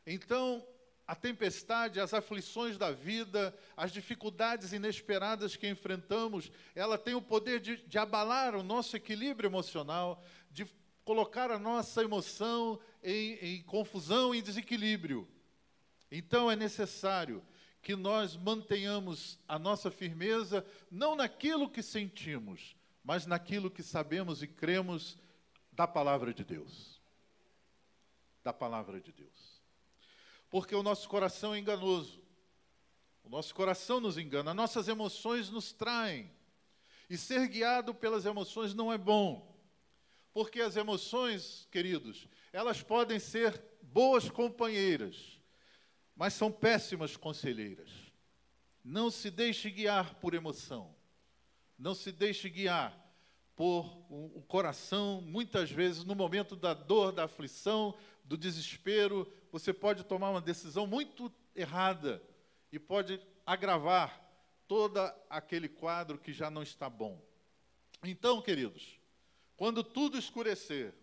Então, 0.07 0.67
a 1.11 1.14
tempestade, 1.17 1.99
as 1.99 2.14
aflições 2.14 2.79
da 2.79 2.93
vida, 2.93 3.52
as 3.76 3.90
dificuldades 3.90 4.73
inesperadas 4.73 5.57
que 5.57 5.69
enfrentamos, 5.69 6.52
ela 6.73 6.97
tem 6.97 7.14
o 7.14 7.21
poder 7.21 7.59
de, 7.59 7.79
de 7.79 7.99
abalar 7.99 8.55
o 8.55 8.62
nosso 8.62 8.97
equilíbrio 8.97 9.49
emocional, 9.49 10.23
de 10.52 10.64
colocar 11.05 11.50
a 11.50 11.59
nossa 11.59 12.00
emoção 12.05 12.79
em, 13.02 13.33
em 13.43 13.62
confusão 13.64 14.33
e 14.33 14.40
desequilíbrio. 14.40 15.26
Então, 16.12 16.49
é 16.49 16.55
necessário 16.55 17.43
que 17.83 17.97
nós 17.97 18.37
mantenhamos 18.37 19.37
a 19.49 19.59
nossa 19.59 19.90
firmeza 19.90 20.64
não 20.88 21.17
naquilo 21.17 21.69
que 21.69 21.83
sentimos, 21.83 22.76
mas 23.02 23.26
naquilo 23.26 23.69
que 23.69 23.83
sabemos 23.83 24.45
e 24.45 24.47
cremos 24.47 25.19
da 25.73 25.88
palavra 25.88 26.33
de 26.33 26.45
Deus. 26.45 27.00
Da 28.45 28.52
palavra 28.52 29.00
de 29.00 29.11
Deus. 29.11 29.50
Porque 30.50 30.75
o 30.75 30.83
nosso 30.83 31.09
coração 31.09 31.54
é 31.54 31.59
enganoso. 31.59 32.21
O 33.23 33.30
nosso 33.30 33.54
coração 33.54 34.00
nos 34.00 34.19
engana, 34.19 34.52
nossas 34.52 34.88
emoções 34.88 35.49
nos 35.49 35.73
traem. 35.73 36.30
E 37.09 37.16
ser 37.16 37.47
guiado 37.49 37.95
pelas 37.95 38.26
emoções 38.26 38.75
não 38.75 38.92
é 38.92 38.99
bom. 38.99 39.57
Porque 40.33 40.61
as 40.61 40.76
emoções, 40.76 41.66
queridos, 41.71 42.26
elas 42.52 42.83
podem 42.83 43.19
ser 43.19 43.62
boas 43.83 44.28
companheiras 44.28 45.40
mas 46.21 46.35
são 46.35 46.52
péssimas 46.52 47.16
conselheiras. 47.16 47.88
Não 48.85 49.11
se 49.11 49.30
deixe 49.30 49.71
guiar 49.71 50.16
por 50.16 50.35
emoção. 50.35 50.95
Não 51.78 51.95
se 51.95 52.12
deixe 52.12 52.50
guiar 52.50 52.95
por 53.57 53.87
o 54.11 54.42
coração, 54.47 55.23
muitas 55.23 55.71
vezes, 55.71 56.04
no 56.04 56.14
momento 56.14 56.54
da 56.54 56.75
dor, 56.75 57.11
da 57.11 57.25
aflição, 57.25 57.97
do 58.23 58.37
desespero, 58.37 59.26
você 59.50 59.73
pode 59.73 60.04
tomar 60.04 60.30
uma 60.30 60.40
decisão 60.40 60.87
muito 60.87 61.33
errada 61.54 62.23
e 62.73 62.78
pode 62.78 63.21
agravar 63.45 64.21
todo 64.69 64.99
aquele 65.28 65.69
quadro 65.69 66.19
que 66.19 66.33
já 66.33 66.50
não 66.50 66.62
está 66.62 66.88
bom. 66.88 67.21
Então, 68.04 68.40
queridos, 68.40 68.99
quando 69.57 69.83
tudo 69.83 70.16
escurecer, 70.16 70.95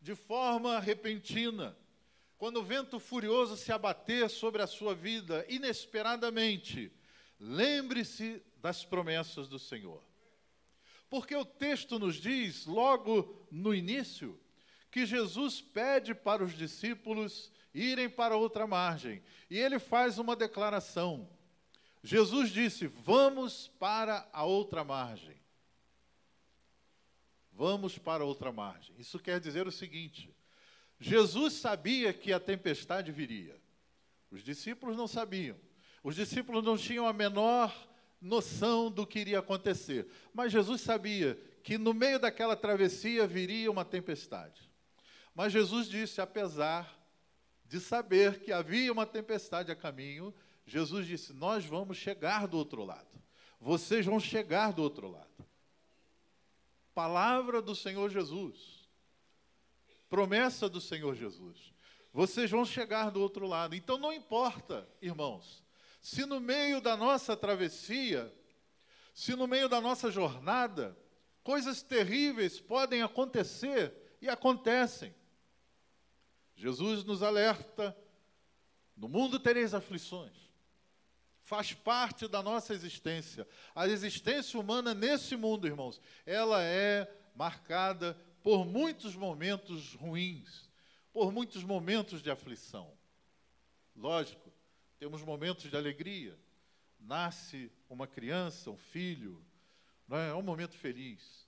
de 0.00 0.14
forma 0.14 0.80
repentina, 0.80 1.76
quando 2.36 2.56
o 2.56 2.64
vento 2.64 2.98
furioso 2.98 3.56
se 3.56 3.70
abater 3.70 4.28
sobre 4.28 4.62
a 4.62 4.66
sua 4.66 4.94
vida 4.94 5.46
inesperadamente, 5.48 6.90
lembre-se 7.38 8.42
das 8.56 8.84
promessas 8.84 9.46
do 9.46 9.58
Senhor. 9.58 10.02
Porque 11.08 11.36
o 11.36 11.44
texto 11.44 11.98
nos 11.98 12.16
diz, 12.16 12.66
logo 12.66 13.46
no 13.50 13.74
início, 13.74 14.40
que 14.90 15.06
Jesus 15.06 15.60
pede 15.60 16.14
para 16.14 16.42
os 16.42 16.56
discípulos 16.56 17.52
irem 17.74 18.08
para 18.08 18.36
outra 18.36 18.66
margem. 18.66 19.22
E 19.48 19.58
ele 19.58 19.78
faz 19.78 20.18
uma 20.18 20.36
declaração. 20.36 21.28
Jesus 22.02 22.50
disse: 22.50 22.86
Vamos 22.86 23.68
para 23.78 24.28
a 24.32 24.44
outra 24.44 24.84
margem. 24.84 25.40
Vamos 27.52 27.98
para 27.98 28.24
outra 28.24 28.50
margem. 28.50 28.94
Isso 28.98 29.18
quer 29.18 29.38
dizer 29.38 29.66
o 29.66 29.72
seguinte: 29.72 30.34
Jesus 30.98 31.54
sabia 31.54 32.12
que 32.12 32.32
a 32.32 32.40
tempestade 32.40 33.12
viria. 33.12 33.60
Os 34.30 34.42
discípulos 34.42 34.96
não 34.96 35.06
sabiam. 35.06 35.56
Os 36.02 36.16
discípulos 36.16 36.64
não 36.64 36.76
tinham 36.76 37.06
a 37.06 37.12
menor 37.12 37.72
noção 38.20 38.90
do 38.90 39.06
que 39.06 39.18
iria 39.18 39.40
acontecer. 39.40 40.08
Mas 40.32 40.52
Jesus 40.52 40.80
sabia 40.80 41.38
que 41.62 41.76
no 41.76 41.92
meio 41.92 42.18
daquela 42.18 42.56
travessia 42.56 43.26
viria 43.26 43.70
uma 43.70 43.84
tempestade. 43.84 44.68
Mas 45.34 45.52
Jesus 45.52 45.88
disse, 45.88 46.20
apesar 46.20 47.01
de 47.72 47.80
saber 47.80 48.40
que 48.40 48.52
havia 48.52 48.92
uma 48.92 49.06
tempestade 49.06 49.72
a 49.72 49.74
caminho, 49.74 50.34
Jesus 50.66 51.06
disse: 51.06 51.32
Nós 51.32 51.64
vamos 51.64 51.96
chegar 51.96 52.46
do 52.46 52.58
outro 52.58 52.84
lado. 52.84 53.08
Vocês 53.58 54.04
vão 54.04 54.20
chegar 54.20 54.74
do 54.74 54.82
outro 54.82 55.10
lado. 55.10 55.46
Palavra 56.94 57.62
do 57.62 57.74
Senhor 57.74 58.10
Jesus. 58.10 58.86
Promessa 60.10 60.68
do 60.68 60.82
Senhor 60.82 61.14
Jesus. 61.14 61.72
Vocês 62.12 62.50
vão 62.50 62.62
chegar 62.62 63.10
do 63.10 63.22
outro 63.22 63.46
lado. 63.46 63.74
Então 63.74 63.96
não 63.96 64.12
importa, 64.12 64.86
irmãos, 65.00 65.64
se 65.98 66.26
no 66.26 66.40
meio 66.40 66.78
da 66.78 66.94
nossa 66.94 67.34
travessia, 67.34 68.30
se 69.14 69.34
no 69.34 69.46
meio 69.46 69.66
da 69.66 69.80
nossa 69.80 70.10
jornada, 70.10 70.94
coisas 71.42 71.82
terríveis 71.82 72.60
podem 72.60 73.00
acontecer 73.00 73.94
e 74.20 74.28
acontecem. 74.28 75.14
Jesus 76.62 77.02
nos 77.02 77.24
alerta: 77.24 77.96
no 78.96 79.08
mundo 79.08 79.40
tereis 79.40 79.74
aflições. 79.74 80.52
Faz 81.40 81.72
parte 81.74 82.28
da 82.28 82.40
nossa 82.40 82.72
existência. 82.72 83.48
A 83.74 83.88
existência 83.88 84.60
humana 84.60 84.94
nesse 84.94 85.34
mundo, 85.34 85.66
irmãos, 85.66 86.00
ela 86.24 86.62
é 86.62 87.12
marcada 87.34 88.16
por 88.44 88.64
muitos 88.64 89.16
momentos 89.16 89.94
ruins, 89.94 90.70
por 91.12 91.32
muitos 91.32 91.64
momentos 91.64 92.22
de 92.22 92.30
aflição. 92.30 92.96
Lógico, 93.96 94.52
temos 95.00 95.20
momentos 95.22 95.68
de 95.68 95.76
alegria. 95.76 96.38
Nasce 97.00 97.72
uma 97.90 98.06
criança, 98.06 98.70
um 98.70 98.76
filho, 98.76 99.44
é? 100.12 100.28
é 100.28 100.34
um 100.34 100.42
momento 100.42 100.76
feliz. 100.76 101.44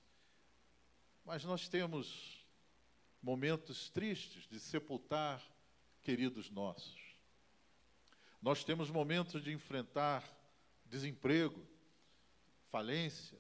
Mas 1.24 1.44
nós 1.44 1.68
temos 1.68 2.43
momentos 3.24 3.88
tristes 3.88 4.46
de 4.46 4.60
sepultar 4.60 5.42
queridos 6.02 6.50
nossos. 6.50 7.00
Nós 8.42 8.62
temos 8.62 8.90
momentos 8.90 9.42
de 9.42 9.50
enfrentar 9.50 10.22
desemprego, 10.84 11.66
falência, 12.68 13.38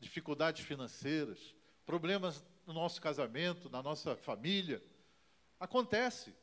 dificuldades 0.00 0.64
financeiras, 0.64 1.54
problemas 1.84 2.42
no 2.66 2.72
nosso 2.72 2.98
casamento, 2.98 3.68
na 3.68 3.82
nossa 3.82 4.16
família. 4.16 4.82
Acontece. 5.60 6.34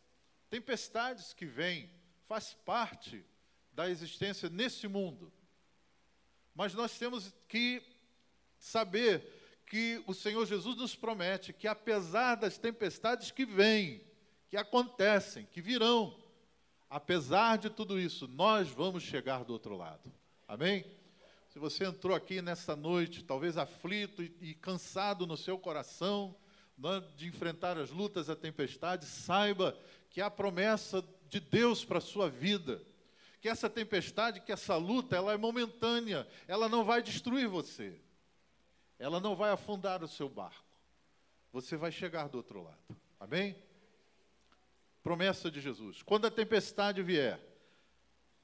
Tempestades 0.47 1.33
que 1.33 1.47
vêm, 1.47 1.89
faz 2.27 2.53
parte 2.53 3.25
da 3.71 3.89
existência 3.89 4.49
nesse 4.49 4.87
mundo. 4.87 5.33
Mas 6.53 6.75
nós 6.75 6.95
temos 6.99 7.33
que 7.47 7.81
saber 8.59 9.42
que 9.65 10.03
o 10.05 10.13
Senhor 10.13 10.45
Jesus 10.45 10.77
nos 10.77 10.95
promete 10.95 11.53
que, 11.53 11.67
apesar 11.67 12.35
das 12.35 12.57
tempestades 12.57 13.31
que 13.31 13.45
vêm, 13.45 14.01
que 14.49 14.57
acontecem, 14.57 15.47
que 15.51 15.61
virão, 15.61 16.15
apesar 16.89 17.57
de 17.57 17.69
tudo 17.69 17.99
isso, 17.99 18.27
nós 18.27 18.69
vamos 18.69 19.03
chegar 19.03 19.43
do 19.43 19.53
outro 19.53 19.75
lado. 19.75 20.11
Amém? 20.47 20.85
Se 21.49 21.59
você 21.59 21.85
entrou 21.85 22.15
aqui 22.15 22.41
nessa 22.41 22.75
noite, 22.75 23.23
talvez 23.23 23.57
aflito 23.57 24.23
e, 24.23 24.55
cansado 24.55 25.27
no 25.27 25.37
seu 25.37 25.57
coração, 25.57 26.35
né, 26.77 27.03
de 27.15 27.27
enfrentar 27.27 27.77
as 27.77 27.91
lutas, 27.91 28.29
a 28.29 28.35
tempestade, 28.35 29.05
saiba 29.05 29.77
que 30.09 30.21
há 30.21 30.29
promessa 30.29 31.03
de 31.29 31.39
Deus 31.39 31.85
para 31.85 31.99
a 31.99 32.01
sua 32.01 32.29
vida. 32.29 32.81
Que 33.41 33.49
essa 33.49 33.69
tempestade, 33.69 34.39
que 34.39 34.51
essa 34.51 34.75
luta, 34.77 35.15
ela 35.15 35.33
é 35.33 35.37
momentânea, 35.37 36.27
ela 36.47 36.69
não 36.69 36.83
vai 36.83 37.01
destruir 37.01 37.47
você. 37.47 37.99
Ela 39.03 39.19
não 39.19 39.35
vai 39.35 39.51
afundar 39.51 40.01
o 40.01 40.07
seu 40.07 40.29
barco. 40.29 40.63
Você 41.51 41.75
vai 41.75 41.91
chegar 41.91 42.29
do 42.29 42.37
outro 42.37 42.63
lado. 42.63 42.97
Amém? 43.19 43.53
Promessa 45.03 45.51
de 45.51 45.59
Jesus. 45.59 46.01
Quando 46.01 46.25
a 46.25 46.31
tempestade 46.31 47.03
vier, 47.03 47.37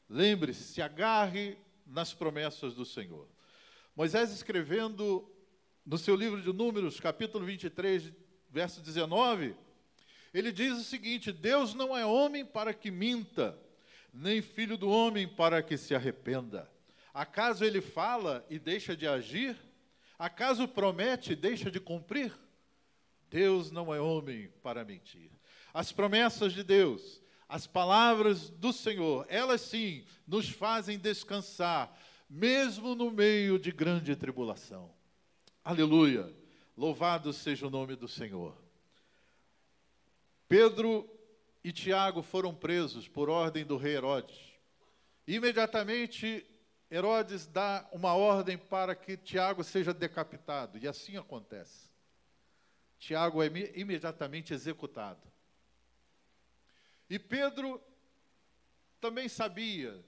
lembre-se, 0.10 0.66
se 0.66 0.82
agarre 0.82 1.58
nas 1.86 2.14
promessas 2.14 2.74
do 2.74 2.84
Senhor. 2.84 3.26
Moisés 3.96 4.32
escrevendo 4.32 5.34
no 5.86 5.98
seu 5.98 6.14
livro 6.14 6.42
de 6.42 6.52
Números, 6.52 7.00
capítulo 7.00 7.46
23, 7.46 8.12
verso 8.50 8.82
19, 8.82 9.56
ele 10.34 10.52
diz 10.52 10.78
o 10.78 10.84
seguinte: 10.84 11.32
Deus 11.32 11.74
não 11.74 11.96
é 11.96 12.06
homem 12.06 12.44
para 12.44 12.74
que 12.74 12.92
minta, 12.92 13.58
nem 14.14 14.42
filho 14.42 14.78
do 14.78 14.90
homem 14.90 15.26
para 15.26 15.64
que 15.64 15.78
se 15.78 15.96
arrependa. 15.96 16.70
Acaso 17.14 17.64
ele 17.64 17.80
fala 17.80 18.46
e 18.50 18.60
deixa 18.60 18.94
de 18.94 19.08
agir? 19.08 19.69
Acaso 20.20 20.68
promete 20.68 21.32
e 21.32 21.36
deixa 21.36 21.72
de 21.72 21.80
cumprir? 21.80 22.38
Deus 23.30 23.72
não 23.72 23.96
é 23.96 24.02
homem 24.02 24.50
para 24.62 24.84
mentir. 24.84 25.32
As 25.74 25.94
promessas 25.94 26.52
de 26.52 26.62
Deus, 26.62 27.22
as 27.48 27.66
palavras 27.66 28.50
do 28.50 28.74
Senhor, 28.74 29.26
elas 29.30 29.62
sim 29.62 30.06
nos 30.28 30.50
fazem 30.50 31.00
descansar, 31.00 31.98
mesmo 32.30 32.96
no 32.96 33.10
meio 33.10 33.58
de 33.58 33.72
grande 33.72 34.14
tribulação. 34.14 34.92
Aleluia! 35.64 36.36
Louvado 36.76 37.32
seja 37.32 37.68
o 37.68 37.70
nome 37.70 37.96
do 37.96 38.08
Senhor. 38.08 38.58
Pedro 40.50 41.10
e 41.64 41.72
Tiago 41.72 42.22
foram 42.22 42.54
presos 42.54 43.08
por 43.08 43.30
ordem 43.30 43.66
do 43.66 43.78
rei 43.78 43.96
Herodes. 43.96 44.38
Imediatamente, 45.28 46.46
Herodes 46.92 47.46
dá 47.46 47.88
uma 47.92 48.14
ordem 48.14 48.58
para 48.58 48.96
que 48.96 49.16
Tiago 49.16 49.64
seja 49.64 49.94
decapitado, 49.94 50.78
e 50.78 50.88
assim 50.88 51.18
acontece. 51.18 51.90
Tiago 52.98 53.42
é 53.44 53.48
imediatamente 53.76 54.54
executado. 54.54 55.22
E 57.10 57.18
Pedro 57.18 57.82
também 59.00 59.30
sabia, 59.30 60.04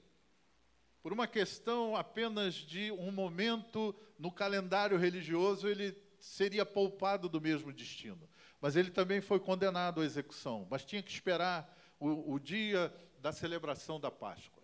por 1.01 1.13
uma 1.13 1.27
questão 1.27 1.95
apenas 1.95 2.53
de 2.53 2.91
um 2.91 3.11
momento 3.11 3.95
no 4.19 4.31
calendário 4.31 4.97
religioso, 4.97 5.67
ele 5.67 5.97
seria 6.19 6.65
poupado 6.65 7.29
do 7.29 7.41
mesmo 7.41 7.71
destino. 7.71 8.29
Mas 8.59 8.75
ele 8.75 8.91
também 8.91 9.21
foi 9.21 9.39
condenado 9.39 10.01
à 10.01 10.05
execução, 10.05 10.67
mas 10.69 10.85
tinha 10.85 11.01
que 11.01 11.09
esperar 11.09 11.75
o, 11.99 12.33
o 12.33 12.39
dia 12.39 12.93
da 13.19 13.31
celebração 13.31 13.99
da 13.99 14.11
Páscoa. 14.11 14.60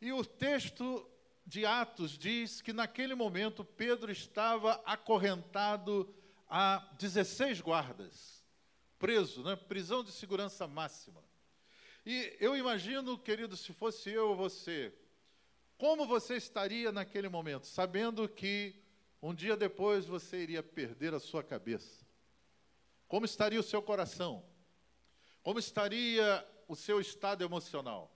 E 0.00 0.12
o 0.12 0.24
texto 0.24 1.08
de 1.46 1.66
Atos 1.66 2.16
diz 2.16 2.62
que 2.62 2.72
naquele 2.72 3.14
momento 3.14 3.64
Pedro 3.64 4.10
estava 4.10 4.80
acorrentado 4.84 6.14
a 6.48 6.88
16 6.98 7.60
guardas 7.60 8.40
preso, 9.00 9.42
né? 9.42 9.56
prisão 9.56 10.04
de 10.04 10.12
segurança 10.12 10.68
máxima. 10.68 11.24
E 12.04 12.36
eu 12.38 12.54
imagino, 12.54 13.18
querido, 13.18 13.56
se 13.56 13.72
fosse 13.72 14.10
eu 14.10 14.28
ou 14.28 14.36
você, 14.36 14.92
como 15.78 16.06
você 16.06 16.36
estaria 16.36 16.92
naquele 16.92 17.28
momento, 17.28 17.66
sabendo 17.66 18.28
que 18.28 18.74
um 19.22 19.34
dia 19.34 19.56
depois 19.56 20.04
você 20.04 20.42
iria 20.42 20.62
perder 20.62 21.14
a 21.14 21.18
sua 21.18 21.42
cabeça? 21.42 22.06
Como 23.08 23.24
estaria 23.24 23.58
o 23.58 23.62
seu 23.62 23.82
coração? 23.82 24.44
Como 25.42 25.58
estaria 25.58 26.46
o 26.68 26.76
seu 26.76 27.00
estado 27.00 27.42
emocional? 27.42 28.14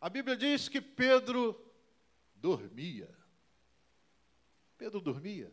A 0.00 0.08
Bíblia 0.08 0.36
diz 0.36 0.68
que 0.68 0.80
Pedro 0.80 1.60
dormia. 2.36 3.08
Pedro 4.76 5.00
dormia 5.00 5.52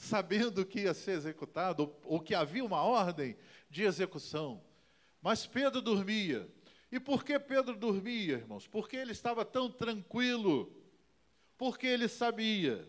sabendo 0.00 0.64
que 0.64 0.80
ia 0.80 0.94
ser 0.94 1.12
executado, 1.12 1.94
ou 2.04 2.20
que 2.20 2.34
havia 2.34 2.64
uma 2.64 2.82
ordem 2.82 3.36
de 3.68 3.82
execução. 3.82 4.64
Mas 5.20 5.46
Pedro 5.46 5.82
dormia. 5.82 6.50
E 6.90 6.98
por 6.98 7.22
que 7.22 7.38
Pedro 7.38 7.76
dormia, 7.76 8.36
irmãos? 8.36 8.66
Porque 8.66 8.96
ele 8.96 9.12
estava 9.12 9.44
tão 9.44 9.70
tranquilo. 9.70 10.74
Porque 11.58 11.86
ele 11.86 12.08
sabia, 12.08 12.88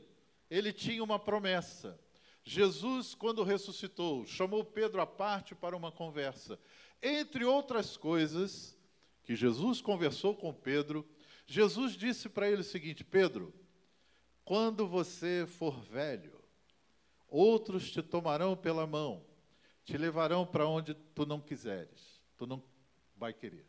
ele 0.50 0.72
tinha 0.72 1.04
uma 1.04 1.20
promessa. 1.20 2.00
Jesus, 2.44 3.14
quando 3.14 3.44
ressuscitou, 3.44 4.26
chamou 4.26 4.64
Pedro 4.64 5.02
à 5.02 5.06
parte 5.06 5.54
para 5.54 5.76
uma 5.76 5.92
conversa. 5.92 6.58
Entre 7.04 7.44
outras 7.44 7.98
coisas 7.98 8.78
que 9.32 9.36
Jesus 9.38 9.80
conversou 9.80 10.36
com 10.36 10.54
Pedro, 10.54 11.08
Jesus 11.48 11.94
disse 11.94 12.28
para 12.28 12.52
ele 12.52 12.60
o 12.60 12.66
seguinte: 12.66 13.02
Pedro, 13.02 13.54
quando 14.44 14.86
você 14.86 15.46
for 15.48 15.80
velho, 15.80 16.42
Outros 17.30 17.90
te 17.90 18.04
tomarão 18.04 18.58
pela 18.58 18.86
mão, 18.86 19.26
te 19.86 19.98
levarão 19.98 20.46
para 20.46 20.68
onde 20.68 20.94
tu 20.94 21.26
não 21.26 21.40
quiseres, 21.40 22.22
tu 22.38 22.46
não 22.46 22.62
vai 23.16 23.32
querer. 23.32 23.66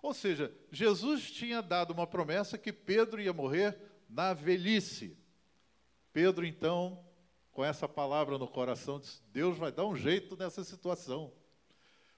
Ou 0.00 0.14
seja, 0.14 0.54
Jesus 0.70 1.28
tinha 1.28 1.60
dado 1.60 1.90
uma 1.92 2.06
promessa 2.06 2.56
que 2.56 2.72
Pedro 2.72 3.20
ia 3.20 3.32
morrer 3.32 3.76
na 4.08 4.32
velhice. 4.32 5.18
Pedro, 6.12 6.46
então, 6.46 7.04
com 7.50 7.64
essa 7.64 7.88
palavra 7.88 8.38
no 8.38 8.46
coração, 8.46 9.00
disse: 9.00 9.20
Deus 9.32 9.58
vai 9.58 9.72
dar 9.72 9.86
um 9.86 9.96
jeito 9.96 10.36
nessa 10.36 10.62
situação. 10.62 11.32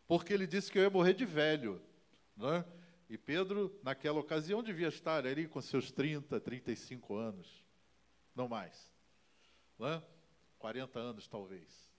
Porque 0.07 0.31
ele 0.31 0.47
disse 0.47 0.71
que 0.71 0.79
eu 0.79 0.83
ia 0.83 0.91
morrer 0.91 1.15
de 1.15 1.25
velho. 1.25 1.81
Né? 2.37 2.65
E 3.09 3.17
Pedro, 3.17 3.79
naquela 3.83 4.21
ocasião, 4.21 4.63
devia 4.63 4.89
estar 4.89 5.25
ali 5.27 5.47
com 5.47 5.61
seus 5.61 5.91
30, 5.91 6.41
35 6.41 7.15
anos, 7.17 7.65
não 8.35 8.49
mais. 8.49 8.93
Né? 9.79 10.03
40 10.59 10.99
anos 10.99 11.29
talvez. 11.29 11.91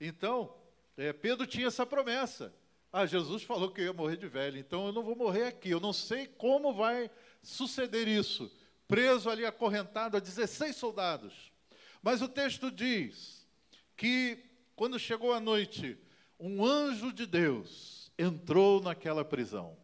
Então, 0.00 0.56
é, 0.96 1.12
Pedro 1.12 1.46
tinha 1.46 1.66
essa 1.66 1.84
promessa. 1.84 2.54
Ah, 2.92 3.06
Jesus 3.06 3.42
falou 3.42 3.70
que 3.70 3.80
eu 3.80 3.86
ia 3.86 3.92
morrer 3.92 4.16
de 4.16 4.28
velho, 4.28 4.58
então 4.58 4.86
eu 4.86 4.92
não 4.92 5.02
vou 5.02 5.16
morrer 5.16 5.44
aqui. 5.44 5.70
Eu 5.70 5.80
não 5.80 5.92
sei 5.92 6.26
como 6.26 6.74
vai 6.74 7.10
suceder 7.42 8.06
isso. 8.06 8.50
Preso 8.86 9.30
ali, 9.30 9.46
acorrentado 9.46 10.16
a 10.16 10.20
16 10.20 10.76
soldados. 10.76 11.52
Mas 12.02 12.20
o 12.20 12.28
texto 12.28 12.70
diz 12.70 13.46
que, 13.96 14.44
quando 14.76 14.98
chegou 14.98 15.32
a 15.32 15.40
noite, 15.40 15.98
um 16.38 16.64
anjo 16.64 17.12
de 17.12 17.24
Deus 17.24 18.12
entrou 18.18 18.82
naquela 18.82 19.24
prisão. 19.24 19.76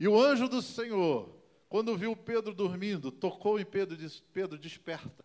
E 0.00 0.08
o 0.08 0.18
anjo 0.18 0.48
do 0.48 0.62
Senhor, 0.62 1.28
quando 1.68 1.94
viu 1.94 2.16
Pedro 2.16 2.54
dormindo, 2.54 3.12
tocou 3.12 3.60
em 3.60 3.66
Pedro 3.66 3.94
e 3.94 3.98
disse: 3.98 4.22
Pedro, 4.32 4.58
desperta. 4.58 5.22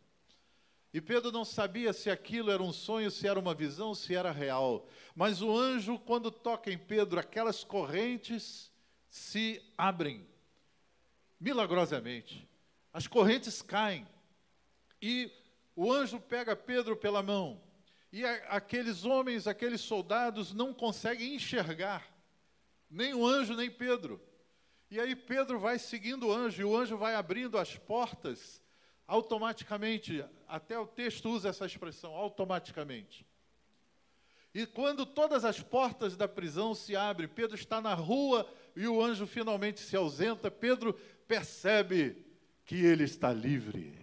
E 0.93 0.99
Pedro 0.99 1.31
não 1.31 1.45
sabia 1.45 1.93
se 1.93 2.09
aquilo 2.09 2.51
era 2.51 2.61
um 2.61 2.73
sonho, 2.73 3.09
se 3.09 3.25
era 3.25 3.39
uma 3.39 3.53
visão, 3.53 3.95
se 3.95 4.13
era 4.13 4.31
real. 4.31 4.87
Mas 5.15 5.41
o 5.41 5.57
anjo, 5.57 5.97
quando 5.99 6.29
toca 6.29 6.69
em 6.71 6.77
Pedro, 6.77 7.19
aquelas 7.19 7.63
correntes 7.63 8.69
se 9.09 9.61
abrem 9.77 10.27
milagrosamente. 11.39 12.47
As 12.91 13.07
correntes 13.07 13.61
caem. 13.61 14.05
E 15.01 15.31
o 15.75 15.91
anjo 15.91 16.19
pega 16.19 16.55
Pedro 16.55 16.95
pela 16.95 17.23
mão. 17.23 17.61
E 18.11 18.25
a, 18.25 18.33
aqueles 18.49 19.05
homens, 19.05 19.47
aqueles 19.47 19.81
soldados 19.81 20.53
não 20.53 20.73
conseguem 20.73 21.35
enxergar 21.35 22.13
nem 22.89 23.13
o 23.13 23.25
anjo, 23.25 23.53
nem 23.55 23.69
Pedro. 23.69 24.21
E 24.89 24.99
aí 24.99 25.15
Pedro 25.15 25.59
vai 25.59 25.79
seguindo 25.79 26.27
o 26.27 26.31
anjo, 26.31 26.61
e 26.61 26.65
o 26.65 26.75
anjo 26.75 26.97
vai 26.97 27.15
abrindo 27.15 27.57
as 27.57 27.77
portas 27.77 28.61
automaticamente. 29.07 30.23
Até 30.47 30.77
o 30.77 30.85
texto 30.85 31.29
usa 31.29 31.49
essa 31.49 31.65
expressão, 31.65 32.13
automaticamente. 32.13 33.25
E 34.53 34.65
quando 34.65 35.05
todas 35.05 35.43
as 35.43 35.59
portas 35.59 36.15
da 36.15 36.27
prisão 36.27 36.73
se 36.73 36.95
abrem, 36.95 37.27
Pedro 37.27 37.55
está 37.55 37.81
na 37.81 37.93
rua 37.93 38.49
e 38.75 38.87
o 38.87 39.03
anjo 39.03 39.27
finalmente 39.27 39.81
se 39.81 39.97
ausenta, 39.97 40.49
Pedro 40.49 40.93
percebe 41.27 42.25
que 42.63 42.75
ele 42.75 43.03
está 43.03 43.33
livre. 43.33 43.99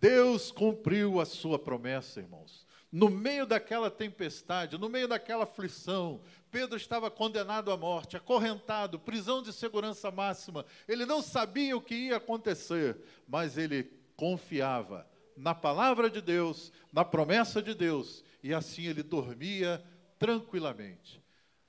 Deus 0.00 0.50
cumpriu 0.50 1.20
a 1.20 1.24
sua 1.24 1.56
promessa, 1.56 2.18
irmãos. 2.18 2.66
No 2.92 3.08
meio 3.08 3.46
daquela 3.46 3.90
tempestade, 3.90 4.76
no 4.76 4.86
meio 4.86 5.08
daquela 5.08 5.44
aflição, 5.44 6.20
Pedro 6.50 6.76
estava 6.76 7.10
condenado 7.10 7.72
à 7.72 7.76
morte, 7.76 8.18
acorrentado, 8.18 8.98
prisão 8.98 9.42
de 9.42 9.50
segurança 9.50 10.10
máxima. 10.10 10.66
Ele 10.86 11.06
não 11.06 11.22
sabia 11.22 11.74
o 11.74 11.80
que 11.80 11.94
ia 11.94 12.18
acontecer, 12.18 12.98
mas 13.26 13.56
ele 13.56 13.90
confiava 14.14 15.08
na 15.34 15.54
palavra 15.54 16.10
de 16.10 16.20
Deus, 16.20 16.70
na 16.92 17.02
promessa 17.02 17.62
de 17.62 17.74
Deus, 17.74 18.22
e 18.42 18.52
assim 18.52 18.84
ele 18.84 19.02
dormia 19.02 19.82
tranquilamente. 20.18 21.22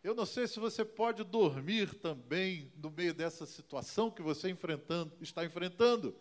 Eu 0.03 0.13
não 0.13 0.25
sei 0.25 0.45
se 0.45 0.59
você 0.59 0.83
pode 0.83 1.23
dormir 1.23 1.95
também 1.95 2.69
no 2.75 2.91
meio 2.91 3.13
dessa 3.13 3.45
situação 3.45 4.11
que 4.11 4.21
você 4.21 4.49
enfrentando, 4.49 5.13
está 5.21 5.45
enfrentando 5.45 6.13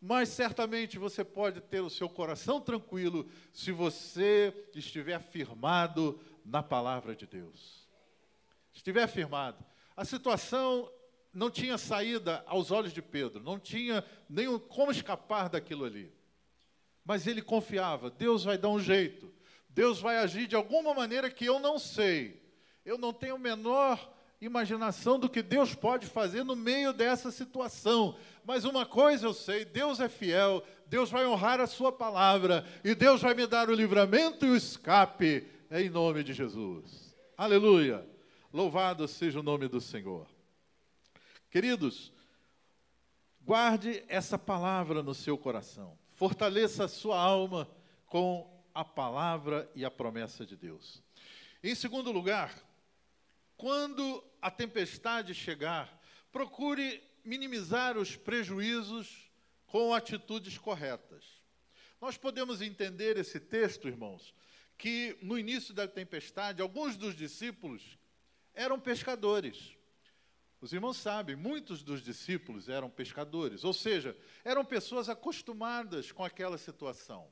mas 0.00 0.28
certamente 0.28 0.98
você 0.98 1.24
pode 1.24 1.60
ter 1.60 1.80
o 1.80 1.90
seu 1.90 2.08
coração 2.08 2.60
tranquilo 2.60 3.28
se 3.52 3.72
você 3.72 4.52
estiver 4.74 5.20
firmado 5.20 6.20
na 6.44 6.62
palavra 6.62 7.14
de 7.14 7.26
Deus. 7.26 7.88
Estiver 8.72 9.06
firmado. 9.08 9.64
A 9.96 10.04
situação 10.04 10.90
não 11.32 11.50
tinha 11.50 11.78
saída 11.78 12.44
aos 12.46 12.70
olhos 12.70 12.92
de 12.92 13.02
Pedro, 13.02 13.42
não 13.42 13.58
tinha 13.58 14.04
nenhum 14.28 14.58
como 14.58 14.90
escapar 14.90 15.48
daquilo 15.48 15.84
ali. 15.84 16.12
Mas 17.04 17.26
ele 17.26 17.42
confiava, 17.42 18.10
Deus 18.10 18.44
vai 18.44 18.58
dar 18.58 18.68
um 18.68 18.80
jeito. 18.80 19.32
Deus 19.68 20.00
vai 20.00 20.16
agir 20.16 20.46
de 20.46 20.56
alguma 20.56 20.94
maneira 20.94 21.30
que 21.30 21.44
eu 21.44 21.60
não 21.60 21.78
sei. 21.78 22.42
Eu 22.84 22.96
não 22.96 23.12
tenho 23.12 23.36
o 23.36 23.38
menor 23.38 24.15
imaginação 24.46 25.18
do 25.18 25.28
que 25.28 25.42
Deus 25.42 25.74
pode 25.74 26.06
fazer 26.06 26.44
no 26.44 26.56
meio 26.56 26.92
dessa 26.92 27.30
situação. 27.30 28.16
Mas 28.44 28.64
uma 28.64 28.86
coisa 28.86 29.26
eu 29.26 29.34
sei: 29.34 29.64
Deus 29.64 30.00
é 30.00 30.08
fiel, 30.08 30.62
Deus 30.86 31.10
vai 31.10 31.26
honrar 31.26 31.60
a 31.60 31.66
Sua 31.66 31.92
palavra 31.92 32.64
e 32.84 32.94
Deus 32.94 33.20
vai 33.20 33.34
me 33.34 33.46
dar 33.46 33.68
o 33.68 33.74
livramento 33.74 34.46
e 34.46 34.50
o 34.50 34.56
escape, 34.56 35.46
em 35.70 35.90
nome 35.90 36.22
de 36.22 36.32
Jesus. 36.32 37.14
Aleluia! 37.36 38.06
Louvado 38.52 39.06
seja 39.06 39.40
o 39.40 39.42
nome 39.42 39.68
do 39.68 39.80
Senhor. 39.80 40.26
Queridos, 41.50 42.12
guarde 43.42 44.02
essa 44.08 44.38
palavra 44.38 45.02
no 45.02 45.14
seu 45.14 45.36
coração, 45.36 45.98
fortaleça 46.14 46.84
a 46.84 46.88
sua 46.88 47.20
alma 47.20 47.68
com 48.06 48.50
a 48.74 48.84
palavra 48.84 49.70
e 49.74 49.84
a 49.84 49.90
promessa 49.90 50.44
de 50.44 50.56
Deus. 50.56 51.02
Em 51.62 51.74
segundo 51.74 52.12
lugar, 52.12 52.54
quando 53.56 54.22
a 54.40 54.50
tempestade 54.50 55.34
chegar, 55.34 56.00
procure 56.30 57.02
minimizar 57.24 57.96
os 57.96 58.16
prejuízos 58.16 59.30
com 59.66 59.92
atitudes 59.92 60.58
corretas. 60.58 61.24
Nós 62.00 62.16
podemos 62.16 62.60
entender 62.60 63.16
esse 63.16 63.40
texto, 63.40 63.88
irmãos, 63.88 64.34
que 64.76 65.16
no 65.22 65.38
início 65.38 65.72
da 65.72 65.88
tempestade, 65.88 66.60
alguns 66.60 66.96
dos 66.96 67.16
discípulos 67.16 67.98
eram 68.54 68.78
pescadores. 68.78 69.74
Os 70.60 70.72
irmãos 70.72 70.96
sabem, 70.96 71.36
muitos 71.36 71.82
dos 71.82 72.02
discípulos 72.02 72.68
eram 72.68 72.90
pescadores, 72.90 73.64
ou 73.64 73.72
seja, 73.72 74.16
eram 74.44 74.64
pessoas 74.64 75.08
acostumadas 75.08 76.12
com 76.12 76.24
aquela 76.24 76.58
situação. 76.58 77.30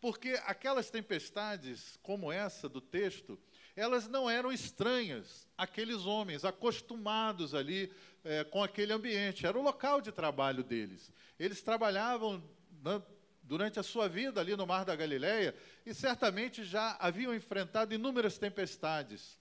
Porque 0.00 0.40
aquelas 0.44 0.90
tempestades, 0.90 1.98
como 2.02 2.32
essa 2.32 2.68
do 2.68 2.80
texto, 2.80 3.38
elas 3.74 4.08
não 4.08 4.28
eram 4.28 4.52
estranhas 4.52 5.48
àqueles 5.56 6.04
homens, 6.04 6.44
acostumados 6.44 7.54
ali 7.54 7.92
é, 8.24 8.44
com 8.44 8.62
aquele 8.62 8.92
ambiente. 8.92 9.46
Era 9.46 9.58
o 9.58 9.62
local 9.62 10.00
de 10.00 10.12
trabalho 10.12 10.62
deles. 10.62 11.10
Eles 11.38 11.62
trabalhavam 11.62 12.42
né, 12.82 13.02
durante 13.42 13.80
a 13.80 13.82
sua 13.82 14.08
vida 14.08 14.40
ali 14.40 14.56
no 14.56 14.66
Mar 14.66 14.84
da 14.84 14.94
Galileia 14.94 15.54
e 15.84 15.94
certamente 15.94 16.64
já 16.64 16.96
haviam 17.00 17.34
enfrentado 17.34 17.94
inúmeras 17.94 18.38
tempestades. 18.38 19.38